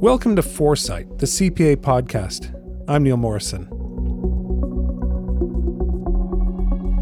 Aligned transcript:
Welcome 0.00 0.36
to 0.36 0.42
Foresight, 0.42 1.18
the 1.18 1.26
CPA 1.26 1.76
podcast. 1.76 2.54
I'm 2.88 3.02
Neil 3.02 3.18
Morrison. 3.18 3.68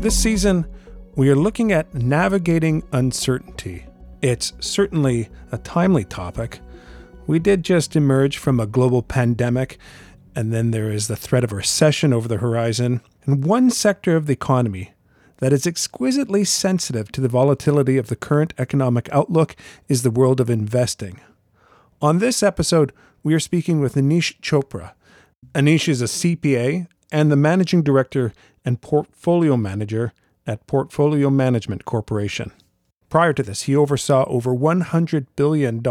This 0.00 0.20
season, 0.20 0.66
we 1.14 1.30
are 1.30 1.36
looking 1.36 1.70
at 1.70 1.94
navigating 1.94 2.82
uncertainty. 2.90 3.86
It's 4.22 4.54
certainly 4.58 5.28
a 5.52 5.58
timely 5.58 6.02
topic. 6.04 6.58
We 7.28 7.38
did 7.38 7.62
just 7.62 7.94
emerge 7.94 8.38
from 8.38 8.58
a 8.58 8.66
global 8.66 9.04
pandemic, 9.04 9.78
and 10.34 10.52
then 10.52 10.72
there 10.72 10.90
is 10.90 11.06
the 11.06 11.14
threat 11.14 11.44
of 11.44 11.52
a 11.52 11.56
recession 11.56 12.12
over 12.12 12.26
the 12.26 12.38
horizon. 12.38 13.02
And 13.24 13.44
one 13.44 13.70
sector 13.70 14.16
of 14.16 14.26
the 14.26 14.32
economy 14.32 14.94
that 15.38 15.52
is 15.52 15.66
exquisitely 15.66 16.44
sensitive 16.44 17.12
to 17.12 17.20
the 17.20 17.28
volatility 17.28 17.98
of 17.98 18.08
the 18.08 18.16
current 18.16 18.54
economic 18.58 19.08
outlook 19.12 19.56
is 19.88 20.02
the 20.02 20.10
world 20.10 20.40
of 20.40 20.50
investing. 20.50 21.20
On 22.00 22.18
this 22.18 22.42
episode, 22.42 22.92
we 23.22 23.34
are 23.34 23.40
speaking 23.40 23.80
with 23.80 23.94
Anish 23.94 24.38
Chopra. 24.40 24.92
Anish 25.54 25.88
is 25.88 26.02
a 26.02 26.06
CPA 26.06 26.86
and 27.10 27.30
the 27.30 27.36
managing 27.36 27.82
director 27.82 28.32
and 28.64 28.80
portfolio 28.80 29.56
manager 29.56 30.12
at 30.46 30.66
Portfolio 30.66 31.30
Management 31.30 31.84
Corporation. 31.84 32.52
Prior 33.08 33.32
to 33.32 33.42
this, 33.42 33.62
he 33.62 33.76
oversaw 33.76 34.24
over 34.26 34.50
$100 34.50 35.26
billion 35.36 35.82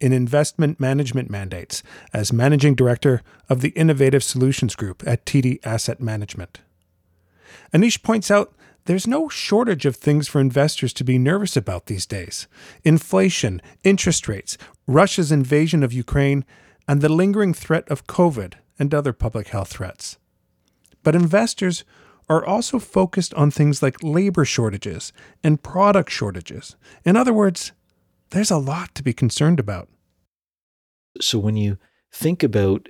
in 0.00 0.12
investment 0.12 0.80
management 0.80 1.30
mandates 1.30 1.82
as 2.12 2.32
managing 2.32 2.74
director 2.74 3.22
of 3.48 3.60
the 3.60 3.68
Innovative 3.70 4.24
Solutions 4.24 4.74
Group 4.74 5.02
at 5.06 5.26
TD 5.26 5.60
Asset 5.64 6.00
Management. 6.00 6.60
Anish 7.74 8.02
points 8.02 8.30
out 8.30 8.54
there's 8.86 9.06
no 9.06 9.28
shortage 9.28 9.84
of 9.84 9.96
things 9.96 10.28
for 10.28 10.40
investors 10.40 10.92
to 10.94 11.04
be 11.04 11.18
nervous 11.18 11.56
about 11.56 11.86
these 11.86 12.06
days 12.06 12.48
inflation, 12.84 13.60
interest 13.84 14.28
rates, 14.28 14.56
Russia's 14.86 15.30
invasion 15.30 15.82
of 15.82 15.92
Ukraine, 15.92 16.44
and 16.88 17.00
the 17.00 17.08
lingering 17.08 17.52
threat 17.52 17.88
of 17.88 18.06
COVID 18.06 18.54
and 18.78 18.94
other 18.94 19.12
public 19.12 19.48
health 19.48 19.68
threats. 19.68 20.18
But 21.02 21.14
investors 21.14 21.84
are 22.28 22.44
also 22.44 22.78
focused 22.78 23.32
on 23.34 23.50
things 23.50 23.82
like 23.82 24.02
labor 24.02 24.44
shortages 24.44 25.12
and 25.44 25.62
product 25.62 26.10
shortages. 26.10 26.76
In 27.04 27.16
other 27.16 27.32
words, 27.32 27.72
there's 28.30 28.50
a 28.50 28.58
lot 28.58 28.94
to 28.96 29.02
be 29.02 29.12
concerned 29.12 29.60
about. 29.60 29.88
So 31.20 31.38
when 31.38 31.56
you 31.56 31.78
think 32.12 32.42
about 32.42 32.88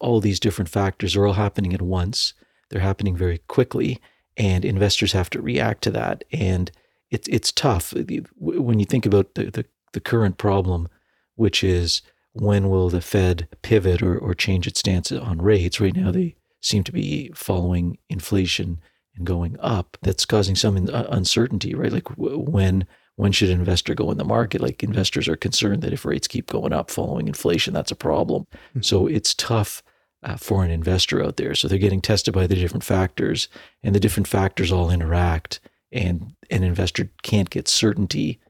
all 0.00 0.20
these 0.20 0.40
different 0.40 0.68
factors 0.68 1.16
are 1.16 1.26
all 1.26 1.34
happening 1.34 1.74
at 1.74 1.82
once, 1.82 2.34
they're 2.68 2.80
happening 2.80 3.16
very 3.16 3.38
quickly, 3.38 4.00
and 4.40 4.64
investors 4.64 5.12
have 5.12 5.28
to 5.30 5.42
react 5.42 5.82
to 5.82 5.90
that. 5.90 6.24
And 6.32 6.72
it's 7.10 7.28
it's 7.28 7.52
tough 7.52 7.92
when 8.36 8.80
you 8.80 8.86
think 8.86 9.04
about 9.04 9.34
the, 9.34 9.50
the, 9.50 9.64
the 9.92 10.00
current 10.00 10.38
problem, 10.38 10.88
which 11.34 11.62
is 11.62 12.00
when 12.32 12.70
will 12.70 12.88
the 12.88 13.02
Fed 13.02 13.48
pivot 13.60 14.02
or, 14.02 14.16
or 14.18 14.34
change 14.34 14.66
its 14.66 14.80
stance 14.80 15.12
on 15.12 15.42
rates? 15.42 15.78
Right 15.78 15.94
now, 15.94 16.10
they 16.10 16.36
seem 16.62 16.84
to 16.84 16.92
be 16.92 17.30
following 17.34 17.98
inflation 18.08 18.80
and 19.14 19.26
going 19.26 19.58
up. 19.60 19.98
That's 20.00 20.24
causing 20.24 20.56
some 20.56 20.76
uncertainty, 20.88 21.74
right? 21.74 21.92
Like 21.92 22.08
when 22.16 22.86
when 23.16 23.32
should 23.32 23.50
an 23.50 23.58
investor 23.58 23.94
go 23.94 24.10
in 24.10 24.16
the 24.16 24.24
market? 24.24 24.62
Like 24.62 24.82
investors 24.82 25.28
are 25.28 25.36
concerned 25.36 25.82
that 25.82 25.92
if 25.92 26.06
rates 26.06 26.28
keep 26.28 26.46
going 26.46 26.72
up 26.72 26.90
following 26.90 27.28
inflation, 27.28 27.74
that's 27.74 27.90
a 27.90 27.96
problem. 27.96 28.46
Mm-hmm. 28.70 28.80
So 28.82 29.06
it's 29.06 29.34
tough 29.34 29.82
uh, 30.22 30.36
for 30.36 30.64
an 30.64 30.70
investor 30.70 31.22
out 31.22 31.36
there. 31.36 31.54
So 31.54 31.68
they're 31.68 31.78
getting 31.78 32.00
tested 32.00 32.34
by 32.34 32.46
the 32.46 32.54
different 32.54 32.84
factors, 32.84 33.48
and 33.82 33.94
the 33.94 34.00
different 34.00 34.28
factors 34.28 34.72
all 34.72 34.90
interact, 34.90 35.60
and 35.92 36.34
an 36.50 36.62
investor 36.62 37.10
can't 37.22 37.50
get 37.50 37.68
certainty 37.68 38.40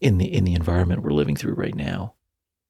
in 0.00 0.18
the 0.18 0.32
in 0.32 0.44
the 0.44 0.54
environment 0.54 1.02
we're 1.02 1.10
living 1.10 1.36
through 1.36 1.54
right 1.54 1.74
now. 1.74 2.14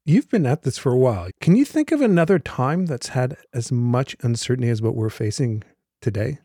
You've 0.05 0.31
been 0.31 0.47
at 0.47 0.63
this 0.63 0.79
for 0.79 0.91
a 0.91 0.97
while. 0.97 1.29
Can 1.41 1.55
you 1.55 1.67
think 1.67 1.93
of 1.93 2.01
another 2.01 2.39
time 2.39 2.87
that's 2.87 3.09
had 3.09 3.37
as 3.53 3.71
much 3.71 4.17
uncertainty 4.23 4.71
as 4.71 4.81
what 4.81 4.95
we're 4.95 5.11
facing 5.11 5.63
today? 6.01 6.39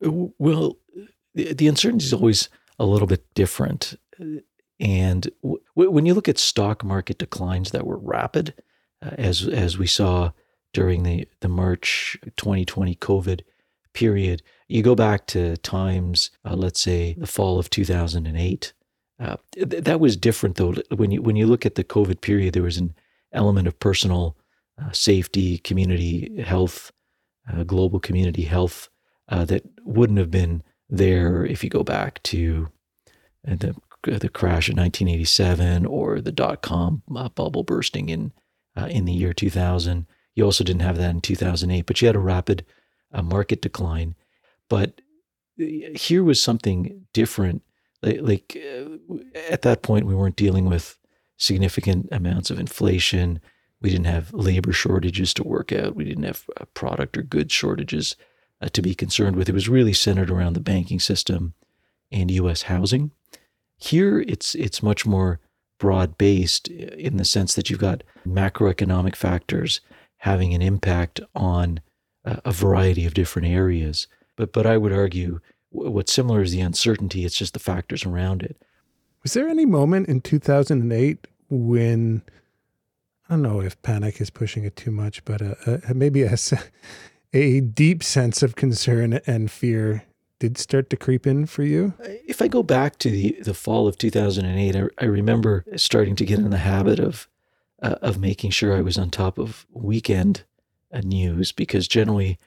Well, 0.00 0.78
the, 1.34 1.52
the 1.52 1.68
uncertainty 1.68 2.06
is 2.06 2.14
always 2.14 2.48
a 2.78 2.86
little 2.86 3.06
bit 3.06 3.26
different. 3.34 3.96
And 4.80 5.30
w- 5.42 5.60
when 5.74 6.06
you 6.06 6.14
look 6.14 6.28
at 6.28 6.38
stock 6.38 6.82
market 6.82 7.18
declines 7.18 7.72
that 7.72 7.86
were 7.86 7.98
rapid, 7.98 8.54
uh, 9.02 9.10
as 9.18 9.46
as 9.46 9.76
we 9.76 9.86
saw 9.86 10.32
during 10.72 11.02
the, 11.02 11.28
the 11.40 11.48
March 11.48 12.16
2020 12.36 12.94
COVID 12.96 13.42
period, 13.92 14.42
you 14.68 14.82
go 14.82 14.94
back 14.94 15.26
to 15.28 15.56
times, 15.58 16.30
uh, 16.44 16.54
let's 16.54 16.80
say 16.80 17.14
the 17.18 17.26
fall 17.26 17.58
of 17.58 17.70
2008, 17.70 18.72
uh, 19.20 19.36
th- 19.52 19.84
that 19.84 20.00
was 20.00 20.16
different 20.16 20.56
though. 20.56 20.74
When 20.94 21.10
you 21.10 21.22
when 21.22 21.36
you 21.36 21.46
look 21.46 21.64
at 21.64 21.76
the 21.76 21.84
COVID 21.84 22.20
period, 22.20 22.54
there 22.54 22.62
was 22.62 22.78
an 22.78 22.94
element 23.32 23.68
of 23.68 23.78
personal 23.78 24.36
uh, 24.80 24.90
safety, 24.92 25.58
community 25.58 26.42
health, 26.42 26.90
uh, 27.52 27.62
global 27.62 28.00
community 28.00 28.42
health 28.42 28.88
uh, 29.28 29.44
that 29.44 29.64
wouldn't 29.84 30.18
have 30.18 30.30
been 30.30 30.62
there 30.88 31.44
if 31.44 31.62
you 31.62 31.70
go 31.70 31.84
back 31.84 32.22
to 32.24 32.68
uh, 33.46 33.54
the 33.56 33.74
the 34.02 34.28
crash 34.28 34.68
in 34.68 34.76
1987 34.76 35.86
or 35.86 36.20
the 36.20 36.32
dot 36.32 36.60
com 36.62 37.02
bubble 37.08 37.62
bursting 37.62 38.08
in 38.08 38.32
in 38.88 39.04
the 39.04 39.12
year 39.12 39.32
2000. 39.32 40.06
You 40.34 40.44
also 40.44 40.64
didn't 40.64 40.82
have 40.82 40.96
that 40.96 41.10
in 41.10 41.20
2008, 41.20 41.86
but 41.86 42.00
you 42.00 42.06
had 42.06 42.16
a 42.16 42.20
rapid 42.20 42.64
market 43.22 43.60
decline. 43.60 44.14
But 44.68 45.02
here 45.56 46.24
was 46.24 46.42
something 46.42 47.06
different. 47.12 47.62
Like, 48.02 48.56
uh, 48.56 48.96
at 49.48 49.62
that 49.62 49.82
point 49.82 50.06
we 50.06 50.14
weren't 50.14 50.36
dealing 50.36 50.64
with 50.64 50.98
significant 51.36 52.08
amounts 52.10 52.50
of 52.50 52.58
inflation. 52.58 53.40
We 53.80 53.90
didn't 53.90 54.06
have 54.06 54.32
labor 54.32 54.72
shortages 54.72 55.34
to 55.34 55.44
work 55.44 55.72
out. 55.72 55.94
We 55.94 56.04
didn't 56.04 56.24
have 56.24 56.44
uh, 56.60 56.64
product 56.74 57.18
or 57.18 57.22
goods 57.22 57.52
shortages 57.52 58.16
uh, 58.60 58.68
to 58.70 58.82
be 58.82 58.94
concerned 58.94 59.36
with. 59.36 59.48
It 59.48 59.54
was 59.54 59.68
really 59.68 59.92
centered 59.92 60.30
around 60.30 60.54
the 60.54 60.60
banking 60.60 61.00
system 61.00 61.54
and 62.10 62.30
US 62.30 62.62
housing. 62.62 63.12
Here 63.76 64.20
it's 64.20 64.54
it's 64.54 64.82
much 64.82 65.04
more 65.04 65.40
broad 65.78 66.16
based 66.16 66.68
uh, 66.70 66.94
in 66.96 67.16
the 67.16 67.24
sense 67.24 67.54
that 67.54 67.70
you've 67.70 67.80
got 67.80 68.04
macroeconomic 68.26 69.16
factors 69.16 69.80
having 70.22 70.54
an 70.54 70.62
impact 70.62 71.20
on 71.34 71.80
a 72.24 72.52
variety 72.52 73.04
of 73.04 73.14
different 73.14 73.48
areas 73.48 74.06
but 74.36 74.52
but 74.52 74.66
I 74.66 74.76
would 74.76 74.92
argue 74.92 75.40
what's 75.70 76.12
similar 76.12 76.42
is 76.42 76.52
the 76.52 76.60
uncertainty. 76.60 77.24
It's 77.24 77.36
just 77.36 77.54
the 77.54 77.60
factors 77.60 78.04
around 78.04 78.42
it. 78.42 78.60
Was 79.22 79.34
there 79.34 79.48
any 79.48 79.64
moment 79.64 80.08
in 80.08 80.20
2008 80.20 81.26
when 81.48 82.22
I 83.28 83.34
don't 83.34 83.42
know 83.42 83.60
if 83.60 83.80
panic 83.82 84.20
is 84.20 84.30
pushing 84.30 84.64
it 84.64 84.76
too 84.76 84.90
much, 84.90 85.24
but 85.24 85.40
uh, 85.40 85.54
uh, 85.66 85.78
maybe 85.94 86.22
a, 86.22 86.36
a 87.32 87.60
deep 87.60 88.02
sense 88.02 88.42
of 88.42 88.56
concern 88.56 89.20
and 89.26 89.50
fear 89.50 90.04
did 90.38 90.58
start 90.58 90.90
to 90.90 90.96
creep 90.96 91.26
in 91.26 91.46
for 91.46 91.62
you? 91.62 91.94
If 92.00 92.42
I 92.42 92.48
go 92.48 92.64
back 92.64 92.98
to 92.98 93.10
the, 93.10 93.38
the 93.42 93.54
fall 93.54 93.86
of 93.86 93.96
2008, 93.96 94.74
I, 94.74 94.88
I 94.98 95.04
remember 95.06 95.64
starting 95.76 96.16
to 96.16 96.24
get 96.24 96.40
in 96.40 96.50
the 96.50 96.58
habit 96.58 96.98
of 96.98 97.28
uh, 97.82 97.96
of 98.00 98.18
making 98.18 98.50
sure 98.50 98.76
I 98.76 98.80
was 98.80 98.96
on 98.96 99.10
top 99.10 99.38
of 99.38 99.66
weekend 99.72 100.44
news 101.02 101.52
because 101.52 101.88
generally 101.88 102.38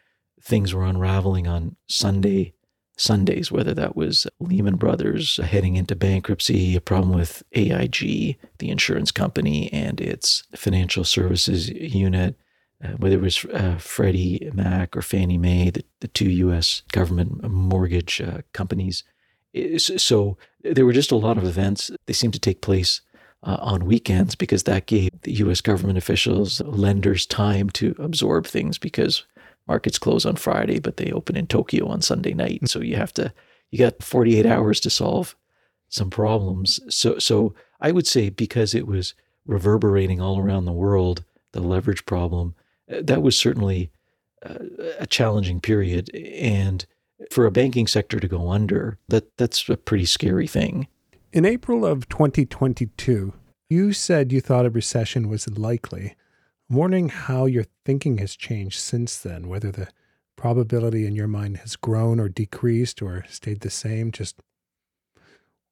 things 0.41 0.73
were 0.73 0.85
unraveling 0.85 1.47
on 1.47 1.75
Sunday 1.87 2.53
Sundays, 2.97 3.51
whether 3.51 3.73
that 3.73 3.95
was 3.95 4.25
Lehman 4.39 4.75
Brothers 4.75 5.37
heading 5.37 5.75
into 5.75 5.95
bankruptcy, 5.95 6.75
a 6.75 6.81
problem 6.81 7.13
with 7.13 7.43
AIG, 7.51 8.37
the 8.59 8.69
insurance 8.69 9.11
company, 9.11 9.71
and 9.73 9.99
its 9.99 10.43
financial 10.55 11.03
services 11.03 11.69
unit, 11.69 12.37
uh, 12.83 12.89
whether 12.91 13.15
it 13.15 13.21
was 13.21 13.43
uh, 13.53 13.77
Freddie 13.77 14.49
Mac 14.53 14.95
or 14.95 15.01
Fannie 15.01 15.37
Mae, 15.37 15.69
the, 15.69 15.83
the 15.99 16.07
two 16.07 16.29
U.S. 16.29 16.83
government 16.91 17.43
mortgage 17.49 18.21
uh, 18.21 18.41
companies. 18.53 19.03
So 19.77 20.37
there 20.61 20.85
were 20.85 20.93
just 20.93 21.11
a 21.11 21.17
lot 21.17 21.37
of 21.37 21.43
events. 21.43 21.91
They 22.05 22.13
seemed 22.13 22.33
to 22.33 22.39
take 22.39 22.61
place 22.61 23.01
uh, 23.45 23.57
on 23.61 23.85
weekends 23.85 24.35
because 24.35 24.63
that 24.63 24.87
gave 24.87 25.11
the 25.21 25.33
U.S. 25.33 25.61
government 25.61 25.97
officials, 25.97 26.61
lenders, 26.61 27.25
time 27.25 27.69
to 27.71 27.95
absorb 27.99 28.47
things 28.47 28.77
because 28.77 29.23
markets 29.67 29.99
close 29.99 30.25
on 30.25 30.35
Friday, 30.35 30.79
but 30.79 30.97
they 30.97 31.11
open 31.11 31.35
in 31.35 31.47
Tokyo 31.47 31.87
on 31.87 32.01
Sunday 32.01 32.33
night. 32.33 32.67
So 32.67 32.81
you 32.81 32.95
have 32.95 33.13
to, 33.13 33.31
you 33.71 33.79
got 33.79 34.03
48 34.03 34.45
hours 34.45 34.79
to 34.81 34.89
solve 34.89 35.35
some 35.89 36.09
problems. 36.09 36.79
So, 36.93 37.19
so 37.19 37.53
I 37.79 37.91
would 37.91 38.07
say 38.07 38.29
because 38.29 38.73
it 38.73 38.87
was 38.87 39.13
reverberating 39.45 40.19
all 40.19 40.39
around 40.39 40.65
the 40.65 40.71
world, 40.71 41.23
the 41.51 41.61
leverage 41.61 42.05
problem, 42.05 42.55
uh, 42.91 43.01
that 43.03 43.21
was 43.21 43.37
certainly 43.37 43.91
uh, 44.43 44.55
a 44.99 45.05
challenging 45.05 45.59
period. 45.59 46.09
And 46.15 46.85
for 47.31 47.45
a 47.45 47.51
banking 47.51 47.87
sector 47.87 48.19
to 48.19 48.27
go 48.27 48.49
under, 48.49 48.97
that 49.07 49.37
that's 49.37 49.69
a 49.69 49.77
pretty 49.77 50.05
scary 50.05 50.47
thing. 50.47 50.87
In 51.35 51.43
April 51.43 51.85
of 51.85 52.07
2022, 52.07 53.33
you 53.69 53.91
said 53.91 54.31
you 54.31 54.39
thought 54.39 54.65
a 54.65 54.69
recession 54.69 55.27
was 55.27 55.49
likely. 55.49 56.15
I'm 56.69 56.77
wondering 56.77 57.09
how 57.09 57.45
your 57.45 57.65
thinking 57.83 58.19
has 58.19 58.37
changed 58.37 58.79
since 58.79 59.17
then, 59.17 59.49
whether 59.49 59.69
the 59.69 59.89
probability 60.37 61.05
in 61.05 61.13
your 61.13 61.27
mind 61.27 61.57
has 61.57 61.75
grown 61.75 62.21
or 62.21 62.29
decreased 62.29 63.01
or 63.01 63.25
stayed 63.27 63.59
the 63.59 63.69
same, 63.69 64.13
just 64.13 64.39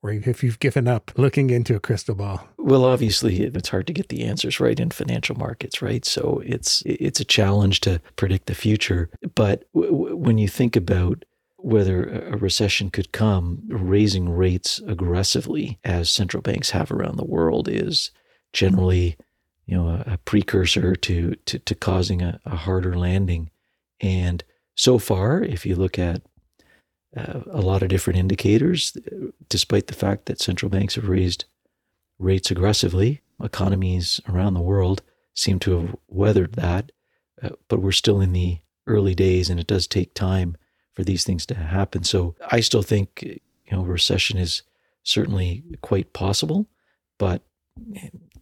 or 0.01 0.11
if 0.11 0.43
you've 0.43 0.59
given 0.59 0.85
up 0.85 1.13
looking 1.15 1.49
into 1.49 1.77
a 1.77 1.79
crystal 1.79 2.15
ball? 2.15 2.45
Well, 2.57 2.83
obviously, 2.83 3.39
it's 3.43 3.69
hard 3.69 3.87
to 3.87 3.93
get 3.93 4.09
the 4.09 4.25
answers 4.25 4.59
right 4.59 4.77
in 4.77 4.91
financial 4.91 5.37
markets, 5.37 5.81
right? 5.81 6.03
So 6.03 6.41
it's 6.45 6.83
it's 6.85 7.21
a 7.21 7.25
challenge 7.25 7.79
to 7.81 8.01
predict 8.17 8.47
the 8.47 8.53
future. 8.53 9.09
But 9.33 9.63
w- 9.73 10.13
when 10.13 10.37
you 10.37 10.49
think 10.49 10.75
about 10.75 11.23
whether 11.63 12.27
a 12.27 12.35
recession 12.35 12.89
could 12.89 13.13
come, 13.13 13.63
raising 13.69 14.29
rates 14.29 14.81
aggressively, 14.85 15.79
as 15.85 16.11
central 16.11 16.41
banks 16.41 16.71
have 16.71 16.91
around 16.91 17.15
the 17.15 17.23
world, 17.23 17.69
is 17.69 18.11
generally, 18.51 19.15
you 19.65 19.77
know, 19.77 19.87
a, 19.87 20.13
a 20.13 20.17
precursor 20.25 20.93
to, 20.93 21.35
to, 21.45 21.59
to 21.59 21.73
causing 21.73 22.21
a, 22.21 22.37
a, 22.45 22.57
harder 22.57 22.97
landing. 22.97 23.49
And 24.01 24.43
so 24.75 24.99
far, 24.99 25.41
if 25.41 25.65
you 25.65 25.77
look 25.77 25.97
at 25.97 26.21
uh, 27.15 27.39
a 27.49 27.61
lot 27.61 27.81
of 27.81 27.87
different 27.87 28.19
indicators, 28.19 28.97
despite 29.47 29.87
the 29.87 29.93
fact 29.93 30.25
that 30.25 30.41
central 30.41 30.69
banks 30.69 30.95
have 30.95 31.07
raised 31.07 31.45
rates 32.19 32.51
aggressively, 32.51 33.21
economies 33.41 34.19
around 34.27 34.53
the 34.53 34.61
world 34.61 35.01
seem 35.33 35.59
to 35.59 35.79
have 35.79 35.95
weathered 36.09 36.53
that. 36.53 36.91
Uh, 37.41 37.51
but 37.69 37.79
we're 37.79 37.93
still 37.93 38.19
in 38.19 38.33
the 38.33 38.59
early 38.85 39.15
days, 39.15 39.49
and 39.49 39.61
it 39.61 39.67
does 39.67 39.87
take 39.87 40.13
time 40.13 40.57
for 40.93 41.03
these 41.03 41.23
things 41.23 41.45
to 41.47 41.55
happen. 41.55 42.03
So 42.03 42.35
I 42.49 42.59
still 42.59 42.83
think 42.83 43.21
you 43.23 43.71
know 43.71 43.83
recession 43.83 44.37
is 44.37 44.63
certainly 45.03 45.63
quite 45.81 46.13
possible, 46.13 46.67
but 47.17 47.43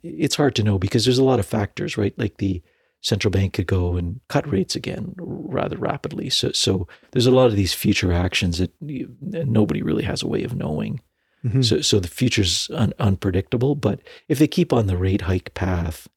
it's 0.03 0.35
hard 0.35 0.55
to 0.55 0.63
know 0.63 0.77
because 0.77 1.05
there's 1.05 1.17
a 1.17 1.23
lot 1.23 1.39
of 1.39 1.45
factors, 1.45 1.97
right? 1.97 2.17
Like 2.17 2.37
the 2.37 2.61
central 3.01 3.31
bank 3.31 3.53
could 3.53 3.65
go 3.65 3.95
and 3.95 4.19
cut 4.27 4.49
rates 4.49 4.75
again 4.75 5.15
rather 5.17 5.77
rapidly. 5.77 6.29
So 6.29 6.51
so 6.51 6.87
there's 7.11 7.25
a 7.25 7.31
lot 7.31 7.47
of 7.47 7.55
these 7.55 7.73
future 7.73 8.13
actions 8.13 8.59
that 8.59 8.71
nobody 8.79 9.81
really 9.81 10.03
has 10.03 10.21
a 10.21 10.27
way 10.27 10.43
of 10.43 10.55
knowing. 10.55 11.01
Mm-hmm. 11.43 11.61
So 11.63 11.81
so 11.81 11.99
the 11.99 12.07
future's 12.07 12.69
un- 12.73 12.93
unpredictable, 12.99 13.75
but 13.75 13.99
if 14.27 14.37
they 14.39 14.47
keep 14.47 14.71
on 14.71 14.87
the 14.87 14.97
rate 14.97 15.21
hike 15.21 15.53
path 15.53 16.07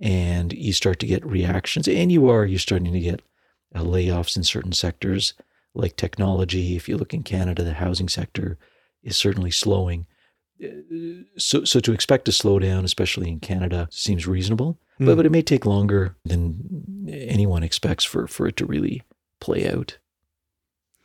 and 0.00 0.52
you 0.52 0.72
start 0.72 0.98
to 1.00 1.06
get 1.06 1.24
reactions 1.24 1.86
and 1.86 2.10
you 2.10 2.28
are 2.28 2.44
you're 2.44 2.58
starting 2.58 2.92
to 2.92 3.00
get 3.00 3.22
uh, 3.74 3.82
layoffs 3.82 4.36
in 4.36 4.42
certain 4.42 4.72
sectors 4.72 5.34
like 5.74 5.96
technology. 5.96 6.76
If 6.76 6.88
you 6.88 6.96
look 6.96 7.14
in 7.14 7.22
Canada, 7.22 7.62
the 7.62 7.74
housing 7.74 8.08
sector 8.08 8.58
is 9.02 9.16
certainly 9.16 9.50
slowing. 9.50 10.06
So, 11.38 11.64
so 11.64 11.80
to 11.80 11.92
expect 11.92 12.28
a 12.28 12.30
slowdown, 12.30 12.84
especially 12.84 13.28
in 13.28 13.40
Canada, 13.40 13.88
seems 13.90 14.26
reasonable, 14.26 14.78
mm. 15.00 15.06
but, 15.06 15.16
but 15.16 15.26
it 15.26 15.32
may 15.32 15.42
take 15.42 15.66
longer 15.66 16.14
than 16.24 17.08
anyone 17.08 17.62
expects 17.62 18.04
for, 18.04 18.26
for 18.26 18.46
it 18.46 18.56
to 18.58 18.66
really 18.66 19.02
play 19.40 19.68
out. 19.68 19.98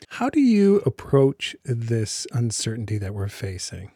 How 0.09 0.29
do 0.29 0.39
you 0.39 0.83
approach 0.85 1.55
this 1.65 2.27
uncertainty 2.31 2.99
that 2.99 3.15
we're 3.15 3.29
facing? 3.29 3.91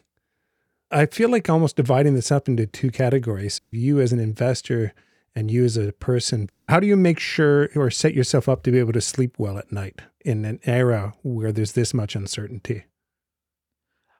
I 0.90 1.06
feel 1.06 1.30
like 1.30 1.48
almost 1.48 1.76
dividing 1.76 2.14
this 2.14 2.32
up 2.32 2.48
into 2.48 2.66
two 2.66 2.90
categories. 2.90 3.60
You 3.70 4.00
as 4.00 4.12
an 4.12 4.18
investor 4.18 4.92
and 5.34 5.50
you 5.50 5.64
as 5.64 5.76
a 5.76 5.92
person, 5.92 6.50
how 6.68 6.80
do 6.80 6.86
you 6.86 6.96
make 6.96 7.18
sure 7.18 7.70
or 7.74 7.90
set 7.90 8.14
yourself 8.14 8.48
up 8.48 8.62
to 8.62 8.70
be 8.70 8.78
able 8.78 8.92
to 8.92 9.00
sleep 9.00 9.38
well 9.38 9.58
at 9.58 9.72
night 9.72 10.00
in 10.24 10.44
an 10.44 10.60
era 10.64 11.14
where 11.22 11.52
there's 11.52 11.72
this 11.72 11.94
much 11.94 12.14
uncertainty? 12.14 12.84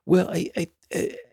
Well, 0.05 0.29
I, 0.29 0.49
I 0.57 0.67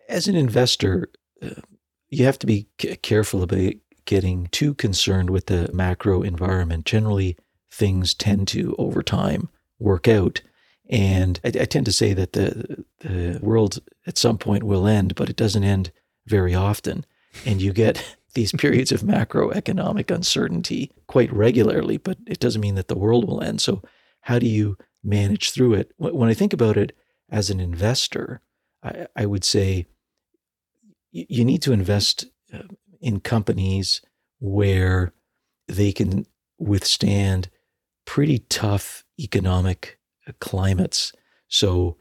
as 0.08 0.28
an 0.28 0.36
investor, 0.36 1.08
uh, 1.42 1.60
you 2.08 2.24
have 2.24 2.38
to 2.40 2.46
be 2.46 2.66
c- 2.80 2.96
careful 2.96 3.42
about 3.42 3.74
getting 4.04 4.48
too 4.48 4.74
concerned 4.74 5.30
with 5.30 5.46
the 5.46 5.70
macro 5.72 6.22
environment. 6.22 6.84
Generally, 6.84 7.36
things 7.70 8.14
tend 8.14 8.48
to, 8.48 8.74
over 8.78 9.02
time, 9.02 9.48
work 9.78 10.08
out. 10.08 10.40
And 10.88 11.40
I, 11.44 11.48
I 11.48 11.64
tend 11.64 11.86
to 11.86 11.92
say 11.92 12.12
that 12.14 12.32
the 12.32 12.84
the 13.00 13.38
world 13.40 13.78
at 14.06 14.18
some 14.18 14.38
point 14.38 14.64
will 14.64 14.86
end, 14.86 15.14
but 15.14 15.30
it 15.30 15.36
doesn't 15.36 15.64
end 15.64 15.92
very 16.26 16.54
often. 16.54 17.04
And 17.46 17.62
you 17.62 17.72
get 17.72 18.16
these 18.34 18.52
periods 18.52 18.92
of 18.92 19.02
macroeconomic 19.02 20.14
uncertainty 20.14 20.90
quite 21.06 21.32
regularly, 21.32 21.96
but 21.96 22.18
it 22.26 22.40
doesn't 22.40 22.60
mean 22.60 22.76
that 22.76 22.88
the 22.88 22.98
world 22.98 23.26
will 23.26 23.42
end. 23.42 23.60
So, 23.60 23.82
how 24.22 24.38
do 24.38 24.46
you 24.46 24.76
manage 25.02 25.50
through 25.50 25.74
it? 25.74 25.92
When 25.96 26.28
I 26.28 26.34
think 26.34 26.52
about 26.52 26.76
it 26.76 26.96
as 27.30 27.50
an 27.50 27.60
investor, 27.60 28.42
I, 28.82 29.06
I 29.16 29.26
would 29.26 29.44
say 29.44 29.86
you 31.12 31.44
need 31.44 31.62
to 31.62 31.72
invest 31.72 32.26
uh, 32.52 32.62
in 33.00 33.20
companies 33.20 34.00
where 34.38 35.12
they 35.66 35.92
can 35.92 36.26
withstand 36.58 37.48
pretty 38.04 38.38
tough 38.38 39.04
economic 39.18 39.98
uh, 40.28 40.32
climates. 40.40 41.12
So, 41.48 41.96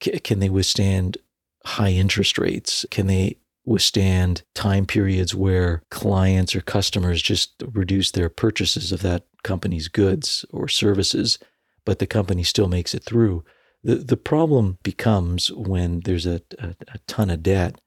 can 0.00 0.38
they 0.38 0.48
withstand 0.48 1.18
high 1.64 1.90
interest 1.90 2.38
rates? 2.38 2.86
Can 2.90 3.08
they 3.08 3.38
withstand 3.68 4.42
time 4.54 4.86
periods 4.86 5.34
where 5.34 5.82
clients 5.90 6.56
or 6.56 6.62
customers 6.62 7.20
just 7.20 7.62
reduce 7.72 8.10
their 8.10 8.30
purchases 8.30 8.92
of 8.92 9.02
that 9.02 9.24
company's 9.42 9.88
goods 9.88 10.44
or 10.50 10.68
services, 10.68 11.38
but 11.84 11.98
the 11.98 12.06
company 12.06 12.42
still 12.42 12.68
makes 12.68 12.94
it 12.94 13.04
through. 13.04 13.44
The, 13.84 13.96
the 13.96 14.16
problem 14.16 14.78
becomes 14.82 15.52
when 15.52 16.00
there's 16.00 16.24
a, 16.24 16.40
a, 16.58 16.68
a 16.94 16.98
ton 17.06 17.28
of 17.28 17.42
debt 17.42 17.78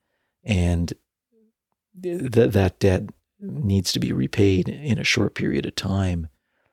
and 0.44 0.94
th- 2.01 2.51
that 2.51 2.80
debt 2.80 3.04
needs 3.39 3.92
to 3.92 4.00
be 4.00 4.13
repaid 4.13 4.69
in 4.69 5.00
a 5.00 5.04
short 5.04 5.34
period 5.34 5.66
of 5.66 5.74
time. 5.74 6.27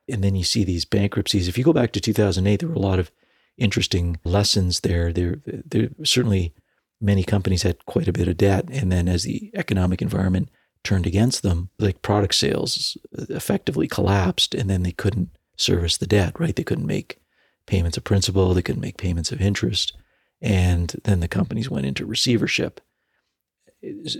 And 0.07 0.23
then 0.23 0.35
you 0.35 0.43
see 0.43 0.63
these 0.63 0.85
bankruptcies. 0.85 1.47
If 1.47 1.57
you 1.57 1.63
go 1.63 1.73
back 1.73 1.93
to 1.93 1.99
2008, 1.99 2.59
there 2.59 2.69
were 2.69 2.75
a 2.75 2.79
lot 2.79 2.99
of 2.99 3.11
interesting 3.57 4.19
lessons 4.23 4.81
there. 4.81 5.11
There, 5.11 5.39
there 5.45 5.89
certainly 6.03 6.53
many 7.01 7.23
companies 7.23 7.63
had 7.63 7.85
quite 7.85 8.07
a 8.07 8.13
bit 8.13 8.27
of 8.27 8.37
debt. 8.37 8.65
And 8.71 8.91
then 8.91 9.07
as 9.07 9.23
the 9.23 9.51
economic 9.53 10.01
environment 10.01 10.49
turned 10.83 11.05
against 11.05 11.43
them, 11.43 11.69
like 11.79 12.01
product 12.01 12.35
sales 12.35 12.97
effectively 13.13 13.87
collapsed 13.87 14.53
and 14.53 14.69
then 14.69 14.83
they 14.83 14.91
couldn't 14.91 15.29
service 15.57 15.97
the 15.97 16.07
debt, 16.07 16.39
right? 16.39 16.55
They 16.55 16.63
couldn't 16.63 16.85
make 16.85 17.19
payments 17.65 17.97
of 17.97 18.03
principal, 18.03 18.53
they 18.53 18.61
couldn't 18.61 18.81
make 18.81 18.97
payments 18.97 19.31
of 19.31 19.41
interest. 19.41 19.95
And 20.41 20.95
then 21.03 21.19
the 21.19 21.27
companies 21.27 21.69
went 21.69 21.85
into 21.85 22.05
receivership. 22.05 22.81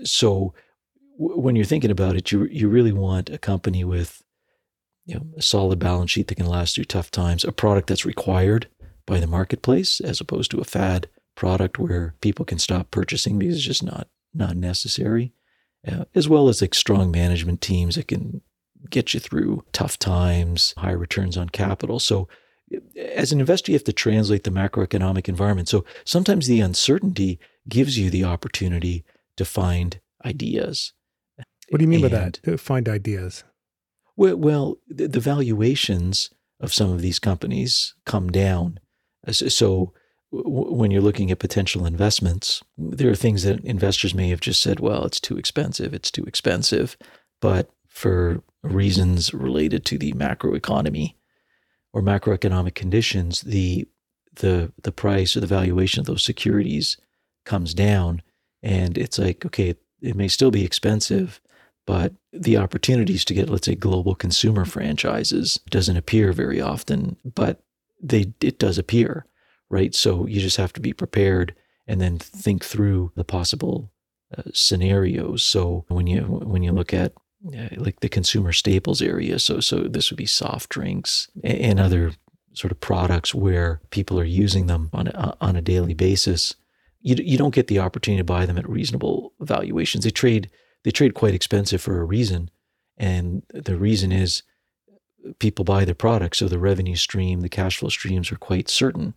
So 0.04 0.54
when 1.18 1.56
you're 1.56 1.66
thinking 1.66 1.92
about 1.92 2.16
it, 2.16 2.32
you 2.32 2.46
you 2.46 2.70
really 2.70 2.94
want 2.94 3.30
a 3.30 3.38
company 3.38 3.84
with 3.84 4.24
you 5.06 5.16
know, 5.16 5.26
a 5.38 5.42
solid 5.42 5.80
balance 5.80 6.12
sheet 6.12 6.28
that 6.28 6.36
can 6.36 6.46
last 6.46 6.76
through 6.76 6.86
tough 6.86 7.10
times, 7.10 7.44
a 7.44 7.52
product 7.52 7.88
that's 7.88 8.06
required 8.06 8.68
by 9.06 9.20
the 9.20 9.28
marketplace 9.28 10.00
as 10.00 10.22
opposed 10.22 10.52
to 10.52 10.60
a 10.60 10.66
fad 10.66 11.10
product 11.40 11.80
where 11.80 12.16
people 12.20 12.44
can 12.44 12.60
stop 12.60 12.92
purchasing 12.92 13.40
because 13.40 13.56
it's 13.56 13.66
just 13.66 13.82
not 13.82 14.10
not 14.34 14.58
necessary, 14.58 15.32
uh, 15.88 16.04
as 16.14 16.28
well 16.28 16.50
as 16.50 16.62
like 16.62 16.76
strong 16.76 17.10
management 17.10 17.62
teams 17.62 17.96
that 17.96 18.10
can 18.10 18.42
get 18.90 19.14
you 19.14 19.22
through 19.22 19.64
tough 19.72 19.98
times, 19.98 20.74
high 20.78 20.92
returns 20.92 21.38
on 21.38 21.48
capital. 21.48 21.98
So 21.98 22.28
as 22.98 23.32
an 23.32 23.40
investor, 23.40 23.72
you 23.72 23.78
have 23.78 23.86
to 23.86 23.94
translate 23.94 24.44
the 24.44 24.52
macroeconomic 24.52 25.30
environment. 25.30 25.70
So 25.70 25.86
sometimes 26.04 26.46
the 26.46 26.60
uncertainty 26.60 27.40
gives 27.68 27.98
you 27.98 28.10
the 28.10 28.26
opportunity 28.26 29.06
to 29.38 29.46
find 29.46 30.00
ideas. 30.26 30.92
What 31.70 31.80
do 31.80 31.84
you 31.84 31.88
mean 31.88 32.04
and, 32.04 32.12
by 32.12 32.18
that? 32.18 32.34
To 32.44 32.58
find 32.58 32.88
ideas? 32.90 33.46
Well, 34.18 34.36
well, 34.36 34.78
the 34.88 35.22
valuations 35.22 36.32
of 36.60 36.74
some 36.74 36.92
of 36.92 37.02
these 37.02 37.20
companies 37.20 37.96
come 38.06 38.30
down. 38.30 38.80
So 39.32 39.94
when 40.32 40.92
you're 40.92 41.02
looking 41.02 41.32
at 41.32 41.40
potential 41.40 41.86
investments, 41.86 42.62
there 42.78 43.10
are 43.10 43.16
things 43.16 43.44
that 43.44 43.64
investors 43.66 44.14
may 44.14 44.30
have 44.30 44.42
just 44.42 44.62
said, 44.62 44.80
well, 44.80 45.06
it's 45.06 45.20
too 45.20 45.38
expensive, 45.38 45.94
it's 45.94 46.12
too 46.12 46.24
expensive. 46.26 46.98
But 47.42 47.70
for 47.88 48.44
reasons 48.62 49.34
related 49.34 49.86
to 49.86 49.98
the 49.98 50.14
macroeconomy 50.14 51.16
or 51.94 52.02
macroeconomic 52.02 52.76
conditions, 52.76 53.42
the 53.42 53.88
the 54.36 54.72
the 54.84 54.92
price 54.92 55.36
or 55.36 55.40
the 55.40 55.48
valuation 55.48 56.00
of 56.00 56.06
those 56.06 56.24
securities 56.24 56.98
comes 57.46 57.74
down. 57.74 58.22
And 58.62 58.98
it's 58.98 59.18
like, 59.18 59.46
okay, 59.46 59.76
it 60.02 60.16
may 60.16 60.28
still 60.28 60.52
be 60.52 60.64
expensive, 60.64 61.42
but 61.88 62.14
the 62.32 62.58
opportunities 62.58 63.26
to 63.26 63.34
get, 63.34 63.50
let's 63.50 63.66
say, 63.66 63.76
global 63.76 64.14
consumer 64.14 64.66
franchises 64.66 65.60
doesn't 65.70 65.98
appear 65.98 66.34
very 66.34 66.62
often, 66.62 67.18
but 67.26 67.64
they 68.02 68.32
it 68.42 68.60
does 68.60 68.78
appear 68.78 69.26
right? 69.70 69.94
So 69.94 70.26
you 70.26 70.40
just 70.40 70.58
have 70.58 70.74
to 70.74 70.82
be 70.82 70.94
prepared 70.94 71.56
and 71.88 72.00
then 72.00 72.20
think 72.20 72.64
through 72.64 73.12
the 73.16 73.24
possible 73.24 73.92
uh, 74.38 74.44
scenarios. 74.54 75.44
So 75.44 75.86
when 75.88 76.08
you 76.08 76.22
when 76.22 76.64
you 76.64 76.72
look 76.72 76.94
at 76.94 77.14
uh, 77.48 77.70
like 77.78 78.00
the 78.02 78.10
consumer 78.10 78.54
staples 78.54 79.02
area, 79.02 79.40
so 79.40 79.60
so 79.60 79.80
this 79.82 80.12
would 80.12 80.18
be 80.18 80.26
soft 80.26 80.70
drinks 80.70 81.30
and, 81.44 81.80
other 81.80 82.14
sort 82.54 82.72
of 82.72 82.80
products 82.80 83.34
where 83.34 83.80
people 83.92 84.20
are 84.20 84.26
using 84.26 84.68
them 84.68 84.90
on 84.94 85.08
a, 85.08 85.38
on 85.40 85.56
a 85.56 85.62
daily 85.62 85.94
basis. 85.94 86.56
You 87.02 87.16
you 87.16 87.38
don't 87.38 87.56
get 87.56 87.68
the 87.68 87.80
opportunity 87.80 88.20
to 88.20 88.24
buy 88.24 88.46
them 88.46 88.58
at 88.58 88.70
reasonable 88.70 89.34
valuations. 89.40 90.04
They 90.04 90.12
trade 90.12 90.50
they 90.84 90.92
trade 90.92 91.14
quite 91.14 91.34
expensive 91.34 91.82
for 91.82 92.00
a 92.00 92.06
reason, 92.06 92.52
and 92.98 93.44
the 93.52 93.78
reason 93.78 94.12
is 94.12 94.44
people 95.40 95.66
buy 95.66 95.86
their 95.86 95.96
products, 95.96 96.38
so 96.38 96.48
the 96.48 96.60
revenue 96.60 96.96
stream, 96.96 97.42
the 97.42 97.50
cash 97.50 97.78
flow 97.78 97.90
streams 97.90 98.32
are 98.32 98.38
quite 98.38 98.70
certain. 98.70 99.16